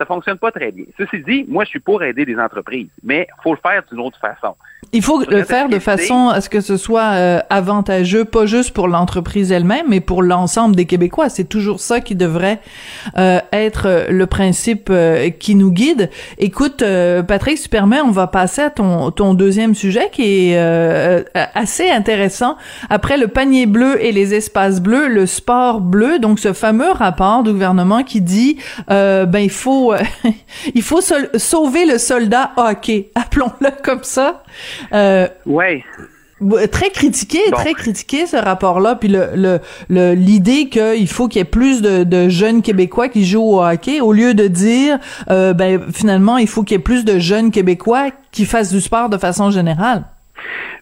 ça 0.00 0.06
fonctionne 0.06 0.38
pas 0.38 0.50
très 0.50 0.72
bien. 0.72 0.86
Ceci 0.96 1.20
dit, 1.20 1.44
moi, 1.46 1.64
je 1.64 1.70
suis 1.70 1.78
pour 1.78 2.02
aider 2.02 2.24
les 2.24 2.38
entreprises, 2.38 2.88
mais 3.02 3.28
faut 3.42 3.52
le 3.52 3.60
faire 3.60 3.82
d'une 3.90 4.00
autre 4.00 4.18
façon. 4.18 4.56
Il 4.92 5.02
faut 5.02 5.22
le 5.22 5.44
faire 5.44 5.68
de 5.68 5.78
façon 5.78 6.30
à 6.30 6.40
ce 6.40 6.48
que 6.48 6.60
ce 6.60 6.76
soit 6.76 7.12
euh, 7.12 7.38
avantageux, 7.48 8.24
pas 8.24 8.46
juste 8.46 8.72
pour 8.72 8.88
l'entreprise 8.88 9.52
elle-même, 9.52 9.86
mais 9.88 10.00
pour 10.00 10.20
l'ensemble 10.20 10.74
des 10.74 10.84
Québécois. 10.84 11.28
C'est 11.28 11.44
toujours 11.44 11.78
ça 11.78 12.00
qui 12.00 12.16
devrait 12.16 12.58
euh, 13.16 13.38
être 13.52 13.86
euh, 13.86 14.06
le 14.10 14.26
principe 14.26 14.88
euh, 14.90 15.30
qui 15.30 15.54
nous 15.54 15.70
guide. 15.70 16.10
Écoute, 16.38 16.82
euh, 16.82 17.22
Patrick, 17.22 17.58
si 17.58 17.64
tu 17.64 17.68
permets, 17.68 18.00
on 18.00 18.10
va 18.10 18.26
passer 18.26 18.62
à 18.62 18.70
ton, 18.70 19.12
ton 19.12 19.34
deuxième 19.34 19.76
sujet 19.76 20.08
qui 20.10 20.22
est 20.50 20.58
euh, 20.58 21.22
assez 21.54 21.88
intéressant. 21.88 22.56
Après 22.88 23.16
le 23.16 23.28
panier 23.28 23.66
bleu 23.66 24.02
et 24.04 24.10
les 24.10 24.34
espaces 24.34 24.80
bleus, 24.80 25.06
le 25.06 25.26
sport 25.26 25.80
bleu, 25.80 26.18
donc 26.18 26.40
ce 26.40 26.52
fameux 26.52 26.90
rapport 26.90 27.44
du 27.44 27.52
gouvernement 27.52 28.02
qui 28.02 28.20
dit, 28.20 28.56
euh, 28.90 29.24
ben 29.24 29.38
il 29.38 29.50
faut, 29.50 29.94
il 30.74 30.82
faut 30.82 31.00
sauver 31.36 31.84
le 31.84 31.98
soldat 31.98 32.50
hockey, 32.56 33.12
appelons-le 33.14 33.70
comme 33.84 34.02
ça. 34.02 34.42
Euh, 34.92 35.26
Ouais. 35.46 35.82
Très 36.72 36.88
critiqué, 36.88 37.38
Bon. 37.50 37.56
très 37.58 37.74
critiqué 37.74 38.24
ce 38.26 38.36
rapport-là, 38.36 38.94
puis 38.96 39.08
le 39.10 39.28
le 39.34 39.58
le- 39.90 40.14
l'idée 40.14 40.70
qu'il 40.70 41.06
faut 41.06 41.28
qu'il 41.28 41.38
y 41.38 41.42
ait 41.42 41.44
plus 41.44 41.82
de, 41.82 42.02
de 42.02 42.30
jeunes 42.30 42.62
Québécois 42.62 43.10
qui 43.10 43.26
jouent 43.26 43.42
au 43.42 43.62
hockey, 43.62 44.00
au 44.00 44.14
lieu 44.14 44.32
de 44.32 44.46
dire 44.46 44.98
euh, 45.30 45.52
ben 45.52 45.82
finalement 45.92 46.38
il 46.38 46.48
faut 46.48 46.62
qu'il 46.62 46.76
y 46.76 46.80
ait 46.80 46.82
plus 46.82 47.04
de 47.04 47.18
jeunes 47.18 47.50
Québécois 47.50 48.06
qui 48.32 48.46
fassent 48.46 48.72
du 48.72 48.80
sport 48.80 49.10
de 49.10 49.18
façon 49.18 49.50
générale. 49.50 50.04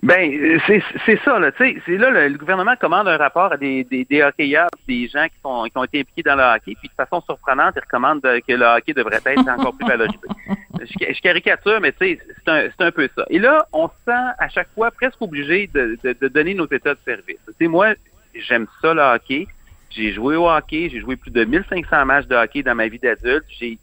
Ben, 0.02 0.32
euh, 0.32 0.58
c'est 1.04 1.20
ça, 1.24 1.38
là. 1.38 1.50
Tu 1.52 1.58
sais, 1.64 1.82
c'est 1.86 1.96
là, 1.96 2.10
le, 2.10 2.28
le 2.28 2.38
gouvernement 2.38 2.76
commande 2.76 3.08
un 3.08 3.16
rapport 3.16 3.52
à 3.52 3.56
des, 3.56 3.84
des, 3.84 4.04
des 4.04 4.22
hockeyeurs, 4.22 4.68
des 4.86 5.08
gens 5.08 5.26
qui, 5.26 5.34
sont, 5.42 5.64
qui 5.64 5.76
ont 5.76 5.84
été 5.84 6.00
impliqués 6.00 6.22
dans 6.22 6.36
le 6.36 6.42
hockey, 6.42 6.74
puis 6.78 6.88
de 6.88 6.94
façon 6.94 7.20
surprenante, 7.22 7.74
ils 7.76 7.80
recommandent 7.80 8.20
de- 8.22 8.38
que 8.46 8.52
le 8.52 8.64
hockey 8.64 8.92
devrait 8.92 9.20
être 9.24 9.48
encore 9.48 9.74
plus 9.76 9.86
valorisé. 9.86 10.18
Je, 10.80 11.12
je 11.12 11.20
caricature, 11.20 11.80
mais 11.80 11.90
tu 11.92 12.16
sais, 12.16 12.18
c'est 12.46 12.84
un, 12.84 12.90
peu 12.92 13.08
ça. 13.16 13.24
Et 13.30 13.40
là, 13.40 13.66
on 13.72 13.88
se 13.88 13.92
sent 14.06 14.32
à 14.38 14.48
chaque 14.48 14.68
fois 14.74 14.92
presque 14.92 15.20
obligé 15.20 15.68
de, 15.74 15.98
de, 16.04 16.16
de 16.18 16.28
donner 16.28 16.54
nos 16.54 16.66
états 16.70 16.94
de 16.94 17.00
service. 17.04 17.36
Tu 17.46 17.52
sais, 17.58 17.66
moi, 17.66 17.94
j'aime 18.32 18.66
ça, 18.80 18.94
le 18.94 19.02
hockey. 19.02 19.48
J'ai 19.90 20.12
joué 20.12 20.36
au 20.36 20.48
hockey, 20.48 20.88
j'ai 20.90 21.00
joué 21.00 21.16
plus 21.16 21.32
de 21.32 21.44
1500 21.44 22.04
matchs 22.06 22.26
de 22.26 22.36
hockey 22.36 22.62
dans 22.62 22.76
ma 22.76 22.86
vie 22.86 22.98
d'adulte. 23.00 23.44
J'ai 23.58 23.76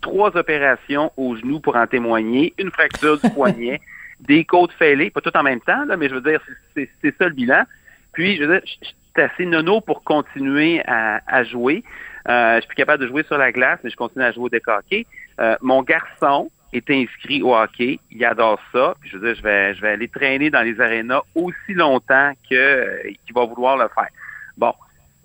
trois 0.00 0.36
opérations 0.36 1.10
au 1.16 1.34
genou 1.36 1.58
pour 1.60 1.74
en 1.76 1.86
témoigner, 1.86 2.54
une 2.58 2.70
fracture 2.70 3.18
du 3.18 3.28
poignet, 3.30 3.80
des 4.22 4.44
côtes 4.44 4.72
fêlées, 4.72 5.10
pas 5.10 5.20
tout 5.20 5.36
en 5.36 5.42
même 5.42 5.60
temps, 5.60 5.84
là, 5.84 5.96
mais 5.96 6.08
je 6.08 6.14
veux 6.14 6.20
dire, 6.20 6.40
c'est- 6.74 6.88
ça 7.18 7.26
le 7.26 7.34
bilan. 7.34 7.64
Puis, 8.12 8.36
je 8.36 8.44
veux 8.44 8.54
dire, 8.60 8.62
suis 8.66 8.94
assez 9.22 9.44
nono 9.46 9.80
pour 9.80 10.02
continuer 10.04 10.82
à, 10.86 11.20
à 11.26 11.44
jouer. 11.44 11.82
Euh, 12.28 12.56
je 12.56 12.60
suis 12.60 12.68
plus 12.68 12.76
capable 12.76 13.02
de 13.02 13.08
jouer 13.08 13.24
sur 13.24 13.36
la 13.36 13.52
glace, 13.52 13.78
mais 13.82 13.90
je 13.90 13.96
continue 13.96 14.24
à 14.24 14.32
jouer 14.32 14.44
au 14.44 14.48
deck 14.48 14.66
hockey. 14.68 15.06
Euh, 15.40 15.56
mon 15.60 15.82
garçon 15.82 16.50
est 16.72 16.88
inscrit 16.90 17.42
au 17.42 17.54
hockey, 17.54 17.98
il 18.10 18.24
adore 18.24 18.60
ça. 18.72 18.94
Puis 19.00 19.10
je 19.10 19.18
veux 19.18 19.26
dire, 19.26 19.36
je 19.36 19.42
vais, 19.42 19.74
je 19.74 19.80
vais 19.82 19.90
aller 19.90 20.08
traîner 20.08 20.48
dans 20.50 20.62
les 20.62 20.80
arénas 20.80 21.20
aussi 21.34 21.74
longtemps 21.74 22.32
que 22.48 22.54
euh, 22.54 23.02
qu'il 23.26 23.34
va 23.34 23.44
vouloir 23.44 23.76
le 23.76 23.88
faire. 23.94 24.08
Bon, 24.56 24.72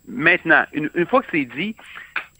maintenant, 0.07 0.65
une, 0.73 0.89
une 0.95 1.05
fois 1.05 1.21
que 1.21 1.27
c'est 1.31 1.45
dit, 1.45 1.75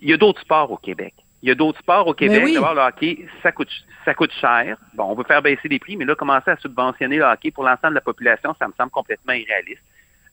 il 0.02 0.10
y 0.10 0.14
a 0.14 0.18
d'autres 0.18 0.42
sports 0.42 0.72
au 0.72 0.78
Québec. 0.78 1.14
Il 1.44 1.50
y 1.50 1.52
a 1.52 1.56
d'autres 1.56 1.80
sports 1.80 2.08
au 2.08 2.14
Québec. 2.14 2.42
oui. 2.44 2.54
D'abord, 2.56 2.74
le 2.74 2.82
hockey, 2.82 3.26
ça 3.44 3.52
coûte, 3.52 3.70
ça 4.06 4.14
coûte 4.14 4.32
cher. 4.42 4.78
Bon, 4.96 5.06
on 5.06 5.16
veut 5.16 5.24
faire 5.24 5.42
baisser 5.42 5.68
les 5.68 5.80
prix, 5.80 5.96
mais 5.96 6.06
là, 6.06 6.16
commencer 6.16 6.50
à 6.52 6.58
subventionner 6.58 7.18
le 7.18 7.26
hockey 7.26 7.52
pour 7.52 7.64
l'ensemble 7.64 7.90
de 7.92 7.96
la 7.96 8.02
population, 8.02 8.56
ça 8.60 8.68
me 8.68 8.74
semble 8.78 8.90
complètement 8.92 9.34
irréaliste. 9.34 9.82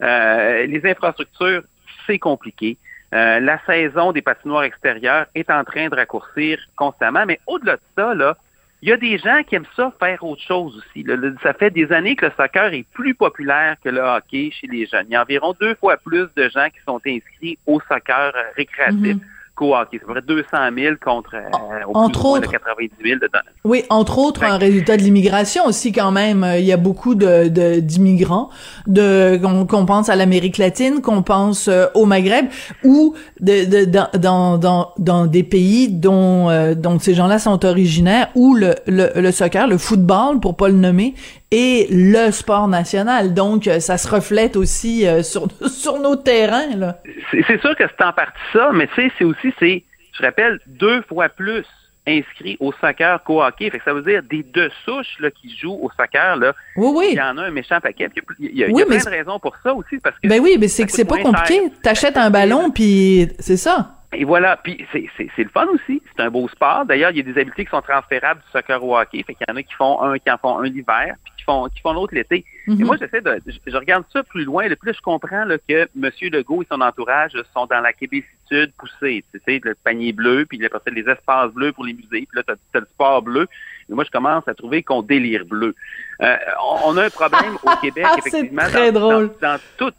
Euh, 0.02 0.66
les 0.66 0.84
infrastructures, 0.90 1.62
c'est 2.06 2.18
compliqué. 2.18 2.78
Euh, 3.14 3.38
la 3.38 3.60
saison 3.66 4.12
des 4.12 4.22
patinoires 4.22 4.64
extérieures 4.64 5.26
est 5.34 5.50
en 5.50 5.62
train 5.62 5.88
de 5.88 5.94
raccourcir 5.94 6.58
constamment, 6.74 7.26
mais 7.26 7.38
au-delà 7.46 7.76
de 7.76 7.82
ça, 7.96 8.14
là, 8.14 8.36
il 8.82 8.88
y 8.88 8.92
a 8.92 8.96
des 8.96 9.16
gens 9.18 9.42
qui 9.46 9.54
aiment 9.54 9.64
ça 9.76 9.92
faire 9.98 10.22
autre 10.24 10.42
chose 10.42 10.76
aussi. 10.76 11.04
là. 11.04 11.16
Ça 11.42 11.54
fait 11.54 11.70
des 11.70 11.90
années 11.92 12.16
que 12.16 12.26
le 12.26 12.32
soccer 12.36 12.74
est 12.74 12.86
plus 12.92 13.14
populaire 13.14 13.76
que 13.82 13.88
le 13.88 14.00
hockey 14.00 14.50
chez 14.52 14.66
les 14.66 14.84
jeunes. 14.86 15.06
Il 15.08 15.12
y 15.12 15.16
a 15.16 15.22
environ 15.22 15.54
deux 15.58 15.74
fois 15.76 15.96
plus 15.96 16.26
de 16.36 16.48
gens 16.50 16.68
qui 16.68 16.80
sont 16.86 17.00
inscrits 17.06 17.58
au 17.66 17.80
soccer 17.88 18.32
euh, 18.34 18.42
récréatif 18.56 19.16
Mhm. 19.16 19.20
Hockey. 19.60 19.98
C'est 20.00 20.06
vrai 20.10 20.20
200 20.26 20.46
000 20.76 20.94
contre 21.04 21.34
euh, 21.34 21.40
au 21.88 21.96
Entre 21.96 22.20
plus 22.20 22.28
autres. 22.28 22.40
de 22.42 22.46
90 22.52 22.90
000 23.04 23.14
de 23.16 23.20
données. 23.20 23.44
Oui, 23.64 23.84
entre 23.90 24.18
autres, 24.18 24.42
un 24.44 24.58
résultat 24.58 24.96
de 24.96 25.02
l'immigration 25.02 25.64
aussi 25.66 25.92
quand 25.92 26.10
même. 26.10 26.42
Euh, 26.44 26.58
Il 26.58 26.64
y 26.64 26.72
a 26.72 26.76
beaucoup 26.76 27.14
de 27.14 27.48
de- 27.48 27.80
d'immigrants, 27.80 28.50
de, 28.86 29.36
qu'on 29.42 29.66
qu'on 29.66 29.86
pense 29.86 30.08
à 30.08 30.16
l'Amérique 30.16 30.58
latine, 30.58 31.00
qu'on 31.00 31.22
pense 31.22 31.68
euh, 31.68 31.86
au 31.94 32.04
Maghreb, 32.06 32.46
ou 32.84 33.14
de, 33.40 33.64
de- 33.64 33.84
dans, 33.84 34.08
dans, 34.18 34.58
dans, 34.58 34.92
dans 34.98 35.26
des 35.26 35.42
pays 35.44 35.88
dont, 35.88 36.50
euh, 36.50 36.74
dont 36.74 36.98
ces 36.98 37.14
gens-là 37.14 37.38
sont 37.38 37.64
originaires, 37.64 38.28
où 38.34 38.54
le, 38.54 38.74
le, 38.86 39.10
le 39.14 39.32
soccer, 39.32 39.66
le 39.68 39.78
football, 39.78 40.40
pour 40.40 40.56
pas 40.56 40.68
le 40.68 40.74
nommer, 40.74 41.14
est 41.54 41.86
le 41.90 42.30
sport 42.30 42.68
national. 42.68 43.32
Donc, 43.34 43.66
euh, 43.68 43.80
ça 43.80 43.96
se 43.98 44.08
reflète 44.08 44.56
aussi 44.56 45.06
euh, 45.06 45.22
sur, 45.22 45.46
sur 45.68 45.98
nos 46.00 46.16
terrains. 46.16 46.74
Là. 46.76 46.98
C'est 47.30 47.60
sûr 47.60 47.76
que 47.76 47.84
c'est 47.86 48.04
en 48.04 48.12
partie 48.12 48.38
ça, 48.52 48.70
mais 48.72 48.86
tu 48.88 48.94
sais, 48.96 49.12
c'est 49.18 49.24
aussi, 49.24 49.52
c'est, 49.58 49.84
je 50.18 50.22
rappelle, 50.22 50.58
deux 50.66 51.02
fois 51.02 51.28
plus 51.28 51.64
inscrits 52.06 52.58
au 52.60 52.70
soccer 52.80 53.22
qu'au 53.24 53.42
hockey. 53.42 53.70
Fait 53.70 53.78
que 53.78 53.84
ça 53.84 53.94
veut 53.94 54.02
dire 54.02 54.22
des 54.22 54.42
deux 54.42 54.70
souches 54.84 55.16
là, 55.20 55.30
qui 55.30 55.48
jouent 55.56 55.78
au 55.80 55.90
soccer, 55.98 56.36
là, 56.36 56.52
Oui, 56.76 56.88
oui. 56.94 57.06
il 57.12 57.16
y 57.16 57.20
en 57.22 57.38
a 57.38 57.42
un 57.44 57.50
méchant 57.50 57.80
paquet. 57.80 58.10
Il 58.38 58.44
y 58.44 58.52
a, 58.52 58.52
il 58.52 58.58
y 58.58 58.64
a- 58.64 58.66
il 58.66 58.70
y 58.72 58.74
Oui, 58.74 58.82
a 58.82 58.86
plein 58.86 58.96
mais 58.96 59.04
de 59.04 59.08
raisons 59.08 59.38
pour 59.38 59.54
ça 59.62 59.72
aussi, 59.72 59.96
parce 60.02 60.14
que 60.20 60.28
Ben 60.28 60.38
oui, 60.40 60.56
mais 60.60 60.68
c'est 60.68 60.84
que 60.84 60.92
c'est 60.92 61.06
pas 61.06 61.16
compliqué. 61.18 61.62
T'achètes 61.82 62.18
un 62.18 62.28
ballon, 62.30 62.70
puis 62.70 63.28
c'est 63.38 63.56
ça. 63.56 63.90
Et 64.16 64.24
voilà, 64.24 64.56
puis 64.56 64.84
c'est, 64.92 65.06
c'est, 65.16 65.28
c'est 65.34 65.42
le 65.44 65.48
fun 65.50 65.66
aussi. 65.66 66.02
C'est 66.16 66.22
un 66.22 66.30
beau 66.30 66.48
sport. 66.48 66.84
D'ailleurs, 66.86 67.10
il 67.10 67.16
y 67.18 67.20
a 67.20 67.22
des 67.22 67.38
habiletés 67.40 67.64
qui 67.64 67.70
sont 67.70 67.82
transférables 67.82 68.40
du 68.40 68.50
soccer 68.52 68.82
au 68.82 68.96
hockey. 68.96 69.22
Fait 69.26 69.34
qu'il 69.34 69.46
y 69.48 69.50
en 69.50 69.56
a 69.56 69.62
qui 69.62 69.74
font 69.74 70.02
un, 70.02 70.18
qui 70.18 70.30
en 70.30 70.38
font 70.38 70.58
un 70.58 70.64
l'hiver, 70.64 71.16
puis 71.24 71.32
qui 71.38 71.44
font, 71.44 71.68
qui 71.68 71.80
font 71.80 71.92
l'autre 71.92 72.14
l'été. 72.14 72.44
Mhm. 72.66 72.80
Et 72.80 72.84
moi, 72.84 72.96
j'essaie 72.98 73.20
de, 73.20 73.40
je, 73.46 73.58
je 73.66 73.76
regarde 73.76 74.04
ça 74.12 74.22
plus 74.22 74.44
loin. 74.44 74.66
Le 74.68 74.76
plus 74.76 74.94
je 74.94 75.00
comprends 75.00 75.44
là, 75.44 75.56
que 75.58 75.88
M. 75.96 76.10
Legault 76.32 76.62
et 76.62 76.66
son 76.70 76.80
entourage 76.80 77.32
sont 77.52 77.66
dans 77.66 77.80
la 77.80 77.92
québécitude 77.92 78.72
poussée. 78.78 79.24
Tu 79.32 79.40
sais, 79.44 79.60
le 79.62 79.74
panier 79.74 80.12
bleu, 80.12 80.46
puis 80.46 80.64
après 80.64 80.80
ça, 80.84 80.90
les 80.90 81.08
espaces 81.08 81.52
bleus 81.52 81.72
pour 81.72 81.84
les 81.84 81.92
musées, 81.94 82.26
puis 82.26 82.28
là, 82.34 82.42
t'as, 82.46 82.54
t'as 82.72 82.80
le 82.80 82.86
sport 82.86 83.22
bleu. 83.22 83.46
Et 83.90 83.94
moi, 83.94 84.04
je 84.04 84.10
commence 84.10 84.46
à 84.48 84.54
trouver 84.54 84.82
qu'on 84.82 85.02
délire 85.02 85.44
bleu. 85.44 85.74
Euh, 86.22 86.36
on, 86.62 86.90
on 86.92 86.96
a 86.96 87.04
un 87.06 87.10
problème 87.10 87.56
au 87.62 87.76
Québec, 87.82 88.04
Ah, 88.06 88.16
c'est 88.22 88.28
effectivement. 88.28 88.62
très 88.62 88.92
dans, 88.92 89.00
drôle. 89.00 89.30
Dans, 89.40 89.54
dans 89.54 89.58
tout. 89.76 89.92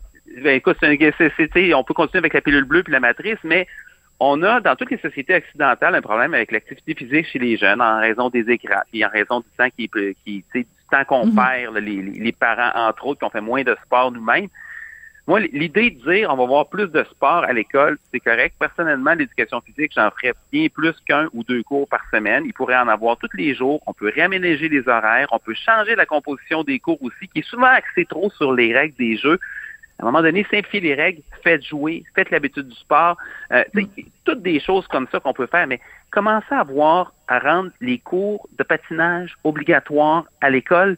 Ben, 0.44 0.56
écoute, 0.56 0.76
c'est, 0.82 1.74
on 1.74 1.84
peut 1.84 1.94
continuer 1.94 2.20
avec 2.20 2.34
la 2.34 2.42
pilule 2.42 2.66
bleue 2.66 2.84
puis 2.84 2.92
la 2.92 3.00
matrice, 3.00 3.38
mais 3.44 3.68
on 4.20 4.42
a 4.44 4.62
dans 4.62 4.76
toutes 4.76 4.92
les 4.92 4.98
sociétés 4.98 5.36
occidentales 5.36 5.96
un 5.96 6.02
problème 6.02 6.34
avec 6.34 6.52
l'activité 6.52 6.96
physique 6.96 7.28
chez 7.28 7.40
les 7.40 7.58
jeunes 7.58 7.82
en 7.82 8.00
raison 8.00 8.30
des 8.30 8.50
écrans, 8.50 8.82
puis 8.92 9.04
en 9.04 9.10
raison 9.10 9.42
du 9.42 9.48
temps 9.58 9.70
qui, 9.78 9.90
qui 10.24 10.44
du 10.54 10.66
temps 10.90 11.04
qu'on 11.06 11.26
Mhm. 11.28 11.36
perd, 11.36 11.74
là, 11.76 11.80
les, 11.82 12.32
parents 12.32 12.72
entre 12.76 13.08
autres, 13.08 13.20
qui 13.20 13.26
ont 13.26 13.30
fait 13.30 13.42
moins 13.42 13.64
de 13.64 13.76
sport 13.86 14.12
nous-mêmes. 14.12 14.48
Moi, 15.28 15.40
l'idée 15.40 15.90
de 15.90 16.12
dire 16.12 16.30
on 16.32 16.38
va 16.38 16.46
voir 16.46 16.70
plus 16.70 16.88
de 16.88 17.04
sport 17.06 17.44
à 17.44 17.52
l'école, 17.52 17.98
c'est 18.14 18.20
correct. 18.20 18.56
Personnellement, 18.60 19.16
l'éducation 19.16 19.60
physique, 19.62 19.92
j'en 19.96 20.12
ferais 20.12 20.34
bien 20.52 20.68
plus 20.70 20.94
qu'un 21.08 21.28
ou 21.34 21.44
deux 21.44 21.64
cours 21.64 21.88
par 21.90 22.02
semaine. 22.14 22.44
Il 22.46 22.54
pourrait 22.54 22.78
en 22.78 22.88
avoir 22.88 23.18
tous 23.18 23.36
les 23.36 23.56
jours. 23.56 23.82
On 23.88 23.94
peut 23.94 24.12
réaménager 24.14 24.70
les 24.70 24.88
horaires. 24.88 25.28
On 25.32 25.40
peut 25.40 25.56
changer 25.56 25.96
la 25.96 26.06
composition 26.06 26.64
des 26.64 26.78
cours 26.78 27.02
aussi, 27.02 27.28
qui 27.28 27.40
est 27.40 27.50
souvent 27.50 27.66
axée 27.66 28.06
trop 28.06 28.30
sur 28.38 28.54
les 28.54 28.72
règles 28.72 28.96
des 28.98 29.18
jeux. 29.18 29.40
À 29.98 30.04
un 30.04 30.06
moment 30.06 30.22
donné, 30.22 30.46
simplifier 30.52 30.82
les 30.82 30.94
règles, 30.94 31.22
faites 31.42 31.64
jouer, 31.64 32.04
faites 32.16 32.30
l'habitude 32.30 32.68
du 32.68 32.76
sport. 32.76 33.18
Euh, 33.54 33.64
sais, 33.74 33.88
toutes 34.26 34.42
des 34.42 34.60
choses 34.60 34.86
comme 34.88 35.08
ça 35.12 35.20
qu'on 35.22 35.34
peut 35.34 35.48
faire, 35.48 35.68
mais 35.68 35.80
commencer 36.12 36.54
à 36.54 36.64
voir, 36.64 37.14
à 37.28 37.40
rendre 37.40 37.72
les 37.80 38.00
cours 38.00 38.48
de 38.58 38.64
patinage 38.64 39.36
obligatoires 39.44 40.26
à 40.42 40.50
l'école. 40.50 40.98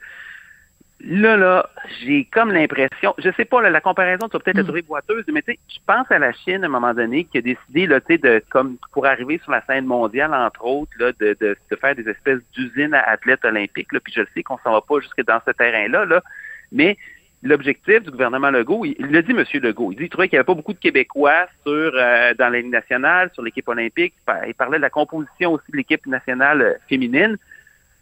Là, 1.00 1.38
là, 1.38 1.70
j'ai 2.02 2.26
comme 2.26 2.52
l'impression, 2.52 3.14
je 3.20 3.30
sais 3.38 3.46
pas, 3.46 3.62
là, 3.62 3.70
la 3.70 3.82
comparaison, 3.82 4.28
tu 4.28 4.34
vas 4.34 4.40
peut-être 4.40 4.58
la 4.58 4.64
trouver 4.64 4.82
boiteuse, 4.82 5.26
mais 5.32 5.44
tu 5.44 5.52
sais, 5.52 5.60
je 5.70 5.78
pense 5.86 6.10
à 6.10 6.18
la 6.18 6.34
Chine 6.34 6.64
à 6.64 6.66
un 6.66 6.70
moment 6.70 6.96
donné 6.96 7.26
qui 7.26 7.38
a 7.38 7.42
décidé, 7.42 7.86
là, 7.86 8.02
tu 8.02 8.14
sais, 8.14 8.18
de, 8.18 8.44
comme, 8.50 8.78
pour 8.94 9.06
arriver 9.06 9.40
sur 9.44 9.52
la 9.52 9.64
scène 9.68 9.86
mondiale, 9.86 10.34
entre 10.34 10.66
autres, 10.66 10.92
là, 10.98 11.12
de, 11.20 11.38
de, 11.40 11.56
de 11.70 11.76
faire 11.76 11.94
des 11.94 12.10
espèces 12.10 12.40
d'usines 12.54 12.96
à 12.96 13.10
athlètes 13.10 13.46
olympiques, 13.46 13.94
là, 13.94 14.00
puis 14.00 14.12
je 14.12 14.22
le 14.22 14.28
sais 14.34 14.42
qu'on 14.42 14.58
s'en 14.64 14.72
va 14.72 14.82
pas 14.82 15.00
jusque 15.00 15.24
dans 15.24 15.40
ce 15.46 15.52
terrain-là, 15.52 16.06
là, 16.06 16.24
mais 16.72 16.98
l'objectif 17.44 18.02
du 18.04 18.12
gouvernement 18.12 18.50
Legault, 18.50 18.84
il 18.86 18.96
l'a 19.12 19.22
dit, 19.22 19.32
M. 19.32 19.44
Legault, 19.62 19.92
il 19.92 19.96
dit 19.96 20.02
qu'il 20.04 20.10
trouvait 20.10 20.28
qu'il 20.28 20.38
n'y 20.38 20.40
avait 20.40 20.46
pas 20.46 20.54
beaucoup 20.56 20.74
de 20.74 20.80
Québécois 20.80 21.48
sur 21.66 21.92
euh, 21.94 22.34
dans 22.34 22.50
la 22.50 22.60
Ligue 22.60 22.72
nationale, 22.72 23.30
sur 23.34 23.44
l'équipe 23.44 23.68
olympique. 23.68 24.14
Il 24.18 24.24
par- 24.26 24.46
Il 24.48 24.54
parlait 24.56 24.78
de 24.78 24.82
la 24.82 24.90
composition 24.90 25.54
aussi 25.54 25.72
de 25.72 25.78
l'équipe 25.78 26.06
nationale 26.08 26.62
euh, 26.62 26.74
féminine. 26.90 27.38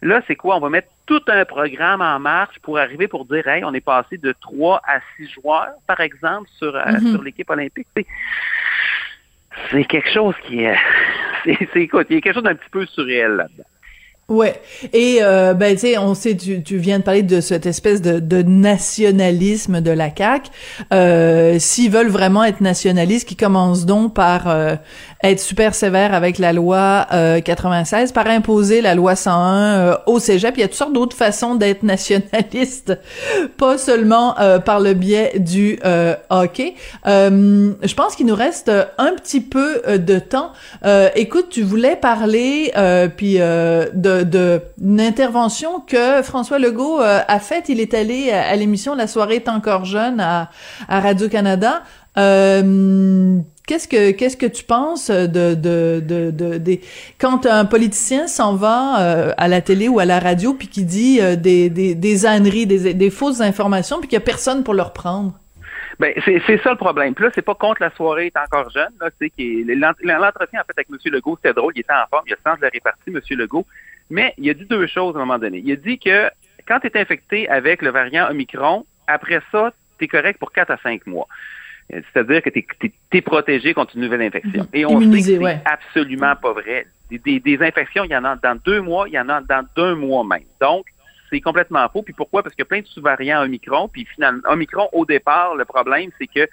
Là, 0.02 0.20
c'est 0.26 0.36
quoi? 0.36 0.56
On 0.56 0.60
va 0.60 0.68
mettre 0.68 0.88
tout 1.06 1.22
un 1.28 1.44
programme 1.44 2.02
en 2.02 2.18
marche 2.18 2.58
pour 2.60 2.78
arriver 2.78 3.08
pour 3.08 3.24
dire, 3.24 3.46
hey, 3.48 3.64
on 3.64 3.72
est 3.74 3.80
passé 3.84 4.18
de 4.18 4.34
3 4.40 4.80
à 4.86 5.00
6 5.16 5.28
joueurs, 5.30 5.72
par 5.86 6.00
exemple, 6.00 6.48
sur, 6.58 6.74
euh, 6.76 6.84
Mhm. 7.00 7.12
sur 7.12 7.22
l'équipe 7.22 7.48
olympique. 7.50 7.86
C'est- 7.94 9.84
quelque 9.84 10.10
chose 10.10 10.34
qui 10.46 10.64
est... 10.64 10.76
C'est, 11.44 11.68
c'est, 11.72 11.82
écoute, 11.82 12.08
il 12.10 12.16
y 12.16 12.18
a 12.18 12.20
quelque 12.20 12.34
chose 12.34 12.42
d'un 12.42 12.56
petit 12.56 12.68
peu 12.70 12.84
surréel 12.86 13.32
là-dedans. 13.36 13.64
Ouais. 14.28 14.60
Et 14.92 15.18
euh, 15.22 15.54
ben 15.54 15.74
tu 15.74 15.82
sais, 15.82 15.98
on 15.98 16.14
sait, 16.14 16.36
tu, 16.36 16.60
tu 16.60 16.78
viens 16.78 16.98
de 16.98 17.04
parler 17.04 17.22
de 17.22 17.40
cette 17.40 17.64
espèce 17.64 18.02
de, 18.02 18.18
de 18.18 18.42
nationalisme 18.42 19.80
de 19.80 19.92
la 19.92 20.10
CAC. 20.10 20.50
Euh, 20.92 21.60
S'ils 21.60 21.92
veulent 21.92 22.08
vraiment 22.08 22.42
être 22.42 22.60
nationalistes, 22.60 23.28
qui 23.28 23.36
commencent 23.36 23.86
donc 23.86 24.14
par 24.14 24.48
euh, 24.48 24.74
être 25.22 25.38
super 25.38 25.76
sévères 25.76 26.12
avec 26.12 26.38
la 26.38 26.52
loi 26.52 27.06
euh, 27.12 27.40
96, 27.40 28.10
par 28.10 28.26
imposer 28.26 28.80
la 28.80 28.96
loi 28.96 29.14
101 29.14 29.78
euh, 29.78 29.96
au 30.06 30.18
Cégep. 30.18 30.54
Il 30.56 30.60
y 30.60 30.64
a 30.64 30.66
toutes 30.66 30.76
sortes 30.76 30.92
d'autres 30.92 31.16
façons 31.16 31.54
d'être 31.54 31.84
nationaliste, 31.84 32.98
pas 33.56 33.78
seulement 33.78 34.36
euh, 34.40 34.58
par 34.58 34.80
le 34.80 34.94
biais 34.94 35.34
du 35.38 35.78
euh, 35.84 36.16
hockey. 36.30 36.74
Euh, 37.06 37.74
je 37.80 37.94
pense 37.94 38.16
qu'il 38.16 38.26
nous 38.26 38.34
reste 38.34 38.72
un 38.98 39.12
petit 39.14 39.40
peu 39.40 39.82
euh, 39.86 39.98
de 39.98 40.18
temps. 40.18 40.50
Euh, 40.84 41.10
écoute, 41.14 41.46
tu 41.48 41.62
voulais 41.62 41.94
parler 41.94 42.72
euh, 42.76 43.06
puis 43.08 43.36
euh, 43.38 43.86
de, 44.24 44.60
intervention 44.98 45.80
que 45.80 46.22
François 46.22 46.58
Legault 46.58 47.00
euh, 47.00 47.20
a 47.26 47.40
faite. 47.40 47.68
Il 47.68 47.80
est 47.80 47.94
allé 47.94 48.30
à, 48.30 48.54
l'émission 48.56 48.94
La 48.94 49.06
soirée 49.06 49.36
est 49.36 49.48
encore 49.48 49.84
jeune 49.84 50.20
à, 50.20 50.50
Radio 50.88 51.28
Canada. 51.28 51.82
Euh, 52.18 53.38
Qu'est-ce 53.66 53.88
que 53.88 54.12
qu'est-ce 54.12 54.36
que 54.36 54.46
tu 54.46 54.62
penses 54.62 55.10
de 55.10 55.54
de 55.54 55.98
de, 55.98 56.30
de 56.30 56.56
des 56.56 56.80
quand 57.18 57.46
un 57.46 57.64
politicien 57.64 58.28
s'en 58.28 58.54
va 58.54 59.00
euh, 59.00 59.32
à 59.36 59.48
la 59.48 59.60
télé 59.60 59.88
ou 59.88 59.98
à 59.98 60.04
la 60.04 60.20
radio 60.20 60.54
puis 60.54 60.68
qui 60.68 60.84
dit 60.84 61.18
des 61.36 61.68
des 61.68 61.96
des 61.96 62.26
âneries, 62.26 62.66
des 62.66 62.94
des 62.94 63.10
fausses 63.10 63.40
informations 63.40 63.98
puis 63.98 64.06
qu'il 64.06 64.14
y 64.14 64.22
a 64.22 64.24
personne 64.24 64.62
pour 64.62 64.72
le 64.72 64.82
reprendre? 64.82 65.32
Ben, 65.98 66.12
c'est, 66.24 66.62
ça 66.62 66.70
le 66.70 66.76
problème. 66.76 67.14
Puis 67.14 67.24
là, 67.24 67.30
c'est 67.34 67.42
pas 67.42 67.54
contre 67.54 67.80
la 67.80 67.90
soirée 67.90 68.26
est 68.26 68.36
encore 68.36 68.68
jeune. 68.70 68.90
L'entretien 69.00 70.60
en 70.60 70.64
fait 70.64 70.74
avec 70.76 70.88
M. 70.90 70.98
Legault, 71.06 71.38
c'était 71.42 71.54
drôle. 71.54 71.72
Il 71.74 71.80
était 71.80 71.92
en 71.92 72.06
forme. 72.10 72.24
Il 72.26 72.34
a 72.34 72.36
le 72.36 72.50
sens 72.50 72.58
de 72.58 72.64
la 72.64 72.68
répartie, 72.68 73.08
M. 73.08 73.20
Legault. 73.30 73.66
Mais 74.10 74.34
il 74.38 74.48
a 74.50 74.54
dit 74.54 74.66
deux 74.66 74.86
choses 74.86 75.16
à 75.16 75.18
un 75.18 75.24
moment 75.24 75.38
donné. 75.38 75.62
Il 75.64 75.72
a 75.72 75.76
dit 75.76 75.98
que 75.98 76.30
quand 76.66 76.80
tu 76.80 76.86
es 76.86 76.98
infecté 76.98 77.48
avec 77.48 77.82
le 77.82 77.90
variant 77.90 78.28
Omicron, 78.30 78.84
après 79.06 79.40
ça, 79.52 79.72
tu 79.98 80.04
es 80.04 80.08
correct 80.08 80.38
pour 80.38 80.52
4 80.52 80.70
à 80.70 80.76
5 80.78 81.06
mois. 81.06 81.28
C'est-à-dire 81.88 82.42
que 82.42 82.50
tu 82.50 82.66
es, 83.12 83.20
protégé 83.20 83.72
contre 83.72 83.94
une 83.94 84.02
nouvelle 84.02 84.22
infection. 84.22 84.64
Mhm. 84.64 84.68
Et 84.72 84.84
on 84.84 85.00
Immunisé, 85.00 85.36
sait 85.36 85.40
que 85.40 85.46
c'est 85.46 85.62
absolument 85.66 86.34
pas 86.34 86.52
vrai. 86.52 86.86
Des, 87.10 87.38
des, 87.38 87.58
infections, 87.62 88.02
il 88.02 88.10
y 88.10 88.16
en 88.16 88.24
a 88.24 88.34
dans 88.34 88.56
deux 88.64 88.80
mois, 88.80 89.08
il 89.08 89.14
y 89.14 89.20
en 89.20 89.28
a 89.28 89.40
dans 89.40 89.64
deux 89.76 89.94
mois 89.94 90.24
même. 90.24 90.42
Donc, 90.60 90.86
c'est 91.30 91.40
complètement 91.40 91.88
faux. 91.88 92.02
Puis 92.02 92.14
pourquoi? 92.14 92.42
Parce 92.42 92.54
qu'il 92.54 92.62
y 92.62 92.66
a 92.66 92.68
plein 92.68 92.80
de 92.80 92.86
sous-variants 92.86 93.42
Omicron. 93.42 93.88
Puis 93.88 94.04
finalement, 94.14 94.42
Omicron, 94.46 94.88
au 94.92 95.06
départ, 95.06 95.54
le 95.54 95.64
problème, 95.64 96.10
c'est 96.18 96.26
que 96.26 96.48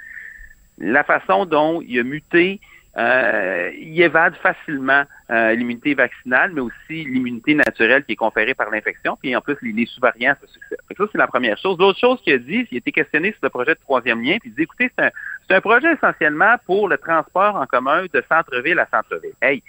la 0.77 1.03
façon 1.03 1.45
dont 1.45 1.81
il 1.81 1.99
a 1.99 2.03
muté, 2.03 2.59
euh, 2.95 3.71
il 3.75 3.99
évade 4.01 4.35
facilement 4.35 5.03
euh, 5.31 5.53
l'immunité 5.55 5.95
vaccinale, 5.95 6.51
mais 6.53 6.61
aussi 6.61 7.05
l'immunité 7.05 7.55
naturelle 7.55 8.03
qui 8.03 8.11
est 8.11 8.15
conférée 8.15 8.53
par 8.53 8.69
l'infection, 8.69 9.17
puis 9.19 9.35
en 9.35 9.41
plus 9.41 9.57
les, 9.63 9.85
sous-variants 9.87 10.35
se 10.41 10.47
succèdent. 10.47 10.79
Ça, 10.95 11.03
c'est 11.11 11.17
la 11.17 11.27
première 11.27 11.57
chose. 11.57 11.77
L'autre 11.79 11.99
chose 11.99 12.21
qu'il 12.21 12.33
a 12.33 12.37
dit, 12.37 12.67
il 12.69 12.75
a 12.75 12.77
été 12.77 12.91
questionné 12.91 13.31
sur 13.31 13.39
le 13.41 13.49
projet 13.49 13.73
de 13.73 13.79
troisième 13.79 14.21
lien, 14.21 14.37
puis 14.39 14.49
il 14.49 14.55
dit, 14.55 14.61
écoutez, 14.61 14.91
c'est 14.95 15.05
un, 15.05 15.11
un 15.55 15.61
projet 15.61 15.93
essentiellement 15.93 16.55
pour 16.65 16.87
le 16.87 16.97
transport 16.99 17.55
en 17.55 17.65
commun 17.65 18.05
de 18.13 18.23
centre-ville 18.29 18.77
à 18.77 18.87
centre-ville. 18.91 19.33
Hey, 19.41 19.63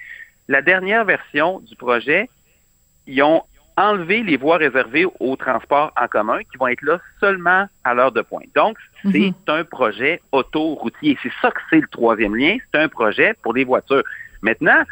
la 0.48 0.60
dernière 0.60 1.06
version 1.06 1.60
du 1.60 1.76
projet, 1.76 2.28
ils 3.06 3.22
ont 3.22 3.42
enlever 3.76 4.22
les 4.22 4.36
voies 4.36 4.56
réservées 4.56 5.06
aux 5.20 5.36
transports 5.36 5.92
en 6.00 6.06
commun 6.06 6.38
qui 6.50 6.58
vont 6.58 6.68
être 6.68 6.82
là 6.82 7.00
seulement 7.20 7.66
à 7.82 7.94
l'heure 7.94 8.12
de 8.12 8.22
pointe. 8.22 8.48
Donc, 8.54 8.78
c'est 9.02 9.30
mhm. 9.30 9.34
un 9.48 9.64
projet 9.64 10.20
autoroutier. 10.32 11.18
C'est 11.22 11.32
ça 11.42 11.50
que 11.50 11.60
c'est 11.70 11.80
le 11.80 11.88
troisième 11.88 12.36
lien. 12.36 12.56
C'est 12.72 12.80
un 12.80 12.88
projet 12.88 13.34
pour 13.42 13.54
les 13.54 13.64
voitures. 13.64 14.04
Maintenant, 14.42 14.84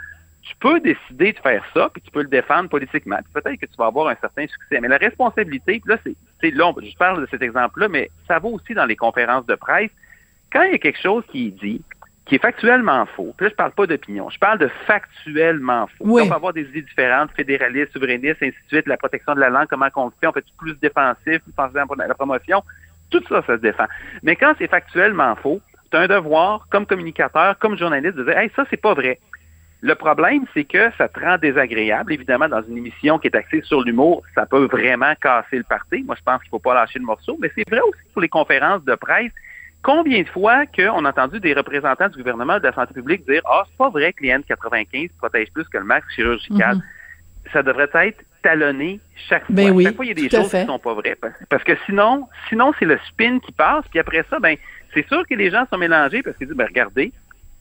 tu 0.42 0.54
peux 0.56 0.80
décider 0.80 1.32
de 1.32 1.38
faire 1.38 1.64
ça, 1.72 1.88
puis 1.92 2.02
tu 2.02 2.10
peux 2.10 2.22
le 2.22 2.28
défendre 2.28 2.68
politiquement. 2.68 3.18
Peut-être 3.32 3.60
que 3.60 3.66
tu 3.66 3.76
vas 3.78 3.86
avoir 3.86 4.08
un 4.08 4.16
certain 4.16 4.46
succès. 4.46 4.80
Mais 4.80 4.88
la 4.88 4.96
responsabilité, 4.96 5.80
là, 5.86 5.96
c'est 6.04 6.50
là, 6.50 6.72
je 6.82 6.96
parle 6.96 7.20
de 7.20 7.28
cet 7.30 7.42
exemple-là, 7.42 7.88
mais 7.88 8.10
ça 8.26 8.40
vaut 8.40 8.50
aussi 8.50 8.74
dans 8.74 8.86
les 8.86 8.96
conférences 8.96 9.46
de 9.46 9.54
presse. 9.54 9.90
Quand 10.52 10.64
il 10.64 10.72
y 10.72 10.74
a 10.74 10.78
quelque 10.78 11.00
chose 11.00 11.22
qui 11.30 11.46
est 11.46 11.50
dit, 11.62 11.82
qui 12.24 12.36
est 12.36 12.38
factuellement 12.38 13.04
faux. 13.06 13.34
Puis 13.36 13.46
là, 13.46 13.50
je 13.50 13.56
parle 13.56 13.72
pas 13.72 13.86
d'opinion, 13.86 14.30
je 14.30 14.38
parle 14.38 14.58
de 14.58 14.68
factuellement 14.86 15.88
faux. 15.98 16.20
On 16.20 16.28
peut 16.28 16.34
avoir 16.34 16.52
des 16.52 16.62
idées 16.62 16.82
différentes, 16.82 17.30
fédéralistes, 17.32 17.92
souverainistes, 17.92 18.42
ainsi 18.42 18.56
de 18.70 18.76
suite, 18.76 18.86
la 18.86 18.96
protection 18.96 19.34
de 19.34 19.40
la 19.40 19.50
langue, 19.50 19.66
comment 19.68 19.88
on 19.96 20.06
le 20.06 20.12
fait, 20.20 20.26
on 20.26 20.32
fait 20.32 20.44
plus 20.56 20.78
défensif, 20.80 21.40
plus 21.40 21.52
penser 21.56 21.78
à 21.78 22.06
la 22.06 22.14
promotion. 22.14 22.62
Tout 23.10 23.22
ça, 23.28 23.42
ça 23.46 23.56
se 23.56 23.60
défend. 23.60 23.86
Mais 24.22 24.36
quand 24.36 24.54
c'est 24.58 24.68
factuellement 24.68 25.34
faux, 25.36 25.60
as 25.92 25.98
un 25.98 26.06
devoir, 26.06 26.66
comme 26.70 26.86
communicateur, 26.86 27.58
comme 27.58 27.76
journaliste, 27.76 28.16
de 28.16 28.24
dire 28.24 28.38
Hey, 28.38 28.50
ça, 28.56 28.64
c'est 28.70 28.80
pas 28.80 28.94
vrai. 28.94 29.18
Le 29.80 29.94
problème, 29.96 30.44
c'est 30.54 30.64
que 30.64 30.92
ça 30.96 31.08
te 31.08 31.18
rend 31.18 31.38
désagréable. 31.38 32.12
Évidemment, 32.12 32.48
dans 32.48 32.62
une 32.62 32.78
émission 32.78 33.18
qui 33.18 33.26
est 33.26 33.36
axée 33.36 33.62
sur 33.62 33.82
l'humour, 33.82 34.22
ça 34.34 34.46
peut 34.46 34.66
vraiment 34.66 35.12
casser 35.20 35.58
le 35.58 35.64
parti. 35.64 36.04
Moi, 36.04 36.14
je 36.16 36.22
pense 36.22 36.40
qu'il 36.40 36.50
faut 36.50 36.60
pas 36.60 36.74
lâcher 36.74 37.00
le 37.00 37.04
morceau, 37.04 37.36
mais 37.40 37.50
c'est 37.54 37.68
vrai 37.68 37.80
aussi 37.80 37.98
pour 38.12 38.22
les 38.22 38.28
conférences 38.28 38.84
de 38.84 38.94
presse 38.94 39.32
Combien 39.82 40.22
de 40.22 40.28
fois 40.28 40.64
qu'on 40.66 41.04
a 41.04 41.10
entendu 41.10 41.40
des 41.40 41.54
représentants 41.54 42.08
du 42.08 42.18
gouvernement 42.18 42.58
de 42.58 42.64
la 42.64 42.72
santé 42.72 42.94
publique 42.94 43.28
dire 43.28 43.42
Ah, 43.44 43.64
c'est 43.68 43.76
pas 43.76 43.90
vrai 43.90 44.12
que 44.12 44.22
les 44.22 44.30
N95 44.30 45.10
protègent 45.18 45.52
plus 45.52 45.68
que 45.68 45.78
le 45.78 45.84
masque 45.84 46.08
chirurgical. 46.14 46.76
Mhm. 46.76 46.82
Ça 47.52 47.62
devrait 47.62 47.90
être 47.92 48.22
talonné 48.42 49.00
chaque 49.28 49.50
ben 49.50 49.68
fois. 49.68 49.76
Oui, 49.76 49.84
chaque 49.84 49.96
fois, 49.96 50.04
il 50.04 50.08
y 50.08 50.12
a 50.12 50.14
des 50.14 50.30
choses 50.30 50.50
qui 50.50 50.66
sont 50.66 50.78
pas 50.78 50.94
vraies. 50.94 51.16
Parce 51.48 51.64
que 51.64 51.72
sinon, 51.86 52.28
sinon 52.48 52.72
c'est 52.78 52.84
le 52.84 52.98
spin 53.08 53.38
qui 53.40 53.52
passe, 53.52 53.84
puis 53.90 53.98
après 53.98 54.24
ça, 54.30 54.38
ben, 54.38 54.56
c'est 54.94 55.06
sûr 55.08 55.26
que 55.28 55.34
les 55.34 55.50
gens 55.50 55.64
sont 55.70 55.78
mélangés 55.78 56.22
parce 56.22 56.36
qu'ils 56.36 56.46
disent 56.46 56.56
ben, 56.56 56.66
regardez, 56.66 57.12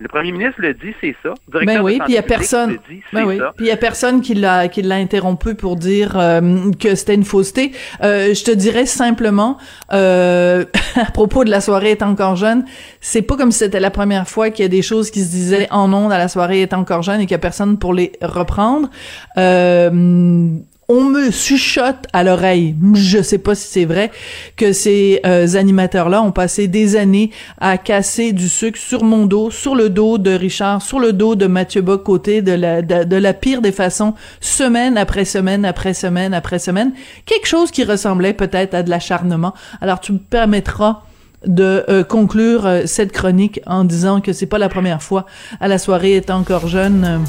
le 0.01 0.07
premier 0.07 0.31
ministre 0.31 0.55
le 0.57 0.73
dit, 0.73 0.93
c'est 0.99 1.15
ça. 1.21 1.33
Le 1.53 1.65
ben 1.65 1.81
oui, 1.81 1.99
puis 1.99 2.13
il 2.13 2.15
y 2.15 2.17
a 2.17 2.23
personne. 2.23 2.77
ben 3.13 3.23
oui. 3.23 3.39
Puis 3.55 3.65
il 3.65 3.69
y 3.69 3.71
a 3.71 3.77
personne 3.77 4.21
qui 4.21 4.33
l'a 4.33 4.67
qui 4.67 4.81
l'a 4.81 4.95
interrompu 4.95 5.53
pour 5.53 5.75
dire 5.75 6.17
euh, 6.17 6.71
que 6.79 6.95
c'était 6.95 7.13
une 7.13 7.23
fausseté. 7.23 7.71
Euh, 8.01 8.33
je 8.33 8.43
te 8.43 8.51
dirais 8.51 8.87
simplement 8.87 9.57
euh, 9.93 10.65
à 10.95 11.11
propos 11.11 11.43
de 11.43 11.51
la 11.51 11.61
soirée 11.61 11.91
est 11.91 12.01
encore 12.01 12.35
jeune, 12.35 12.65
c'est 12.99 13.21
pas 13.21 13.37
comme 13.37 13.51
si 13.51 13.59
c'était 13.59 13.79
la 13.79 13.91
première 13.91 14.27
fois 14.27 14.49
qu'il 14.49 14.63
y 14.63 14.65
a 14.65 14.69
des 14.69 14.81
choses 14.81 15.11
qui 15.11 15.21
se 15.21 15.29
disaient 15.29 15.67
en 15.69 15.93
ondes 15.93 16.11
à 16.11 16.17
la 16.17 16.27
soirée 16.27 16.61
est 16.61 16.73
encore 16.73 17.03
jeune 17.03 17.21
et 17.21 17.25
qu'il 17.25 17.31
y 17.31 17.35
a 17.35 17.39
personne 17.39 17.77
pour 17.77 17.93
les 17.93 18.13
reprendre. 18.23 18.89
Euh, 19.37 20.57
on 20.91 21.05
me 21.05 21.31
chuchote 21.31 22.05
à 22.11 22.23
l'oreille, 22.23 22.75
je 22.93 23.21
sais 23.21 23.37
pas 23.37 23.55
si 23.55 23.67
c'est 23.67 23.85
vrai, 23.85 24.11
que 24.57 24.73
ces 24.73 25.21
euh, 25.25 25.47
animateurs-là 25.55 26.21
ont 26.21 26.33
passé 26.33 26.67
des 26.67 26.97
années 26.97 27.31
à 27.61 27.77
casser 27.77 28.33
du 28.33 28.49
sucre 28.49 28.77
sur 28.77 29.05
mon 29.05 29.25
dos, 29.25 29.51
sur 29.51 29.73
le 29.73 29.89
dos 29.89 30.17
de 30.17 30.31
Richard, 30.31 30.81
sur 30.81 30.99
le 30.99 31.13
dos 31.13 31.35
de 31.35 31.47
Mathieu 31.47 31.81
Bocoté, 31.81 32.41
de 32.41 32.51
la, 32.51 32.81
de, 32.81 33.15
la 33.15 33.33
pire 33.33 33.61
des 33.61 33.71
façons, 33.71 34.15
semaine 34.41 34.97
après 34.97 35.23
semaine 35.23 35.63
après 35.63 35.93
semaine 35.93 36.33
après 36.33 36.59
semaine, 36.59 36.91
quelque 37.25 37.47
chose 37.47 37.71
qui 37.71 37.85
ressemblait 37.85 38.33
peut-être 38.33 38.73
à 38.73 38.83
de 38.83 38.89
l'acharnement. 38.89 39.53
Alors 39.79 40.01
tu 40.01 40.11
me 40.11 40.19
permettras 40.19 41.03
de 41.45 41.83
euh, 41.89 42.03
conclure 42.03 42.65
euh, 42.65 42.81
cette 42.85 43.11
chronique 43.11 43.61
en 43.65 43.83
disant 43.83 44.21
que 44.21 44.33
c'est 44.33 44.45
pas 44.45 44.57
la 44.57 44.69
première 44.69 45.01
fois 45.01 45.25
à 45.59 45.67
la 45.67 45.77
soirée 45.77 46.13
est 46.13 46.29
encore 46.29 46.67
jeune 46.67 47.23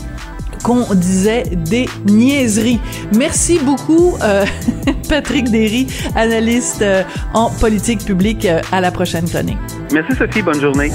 qu'on 0.62 0.94
disait 0.94 1.44
des 1.56 1.86
niaiseries. 2.06 2.80
Merci 3.16 3.58
beaucoup, 3.58 4.16
euh, 4.22 4.44
Patrick 5.08 5.50
Derry, 5.50 5.86
analyste 6.14 6.82
euh, 6.82 7.02
en 7.34 7.50
politique 7.50 8.04
publique. 8.04 8.44
Euh, 8.44 8.60
à 8.70 8.80
la 8.80 8.90
prochaine 8.90 9.28
chronique. 9.28 9.58
Merci, 9.92 10.14
Sophie. 10.16 10.42
Bonne 10.42 10.60
journée. 10.60 10.90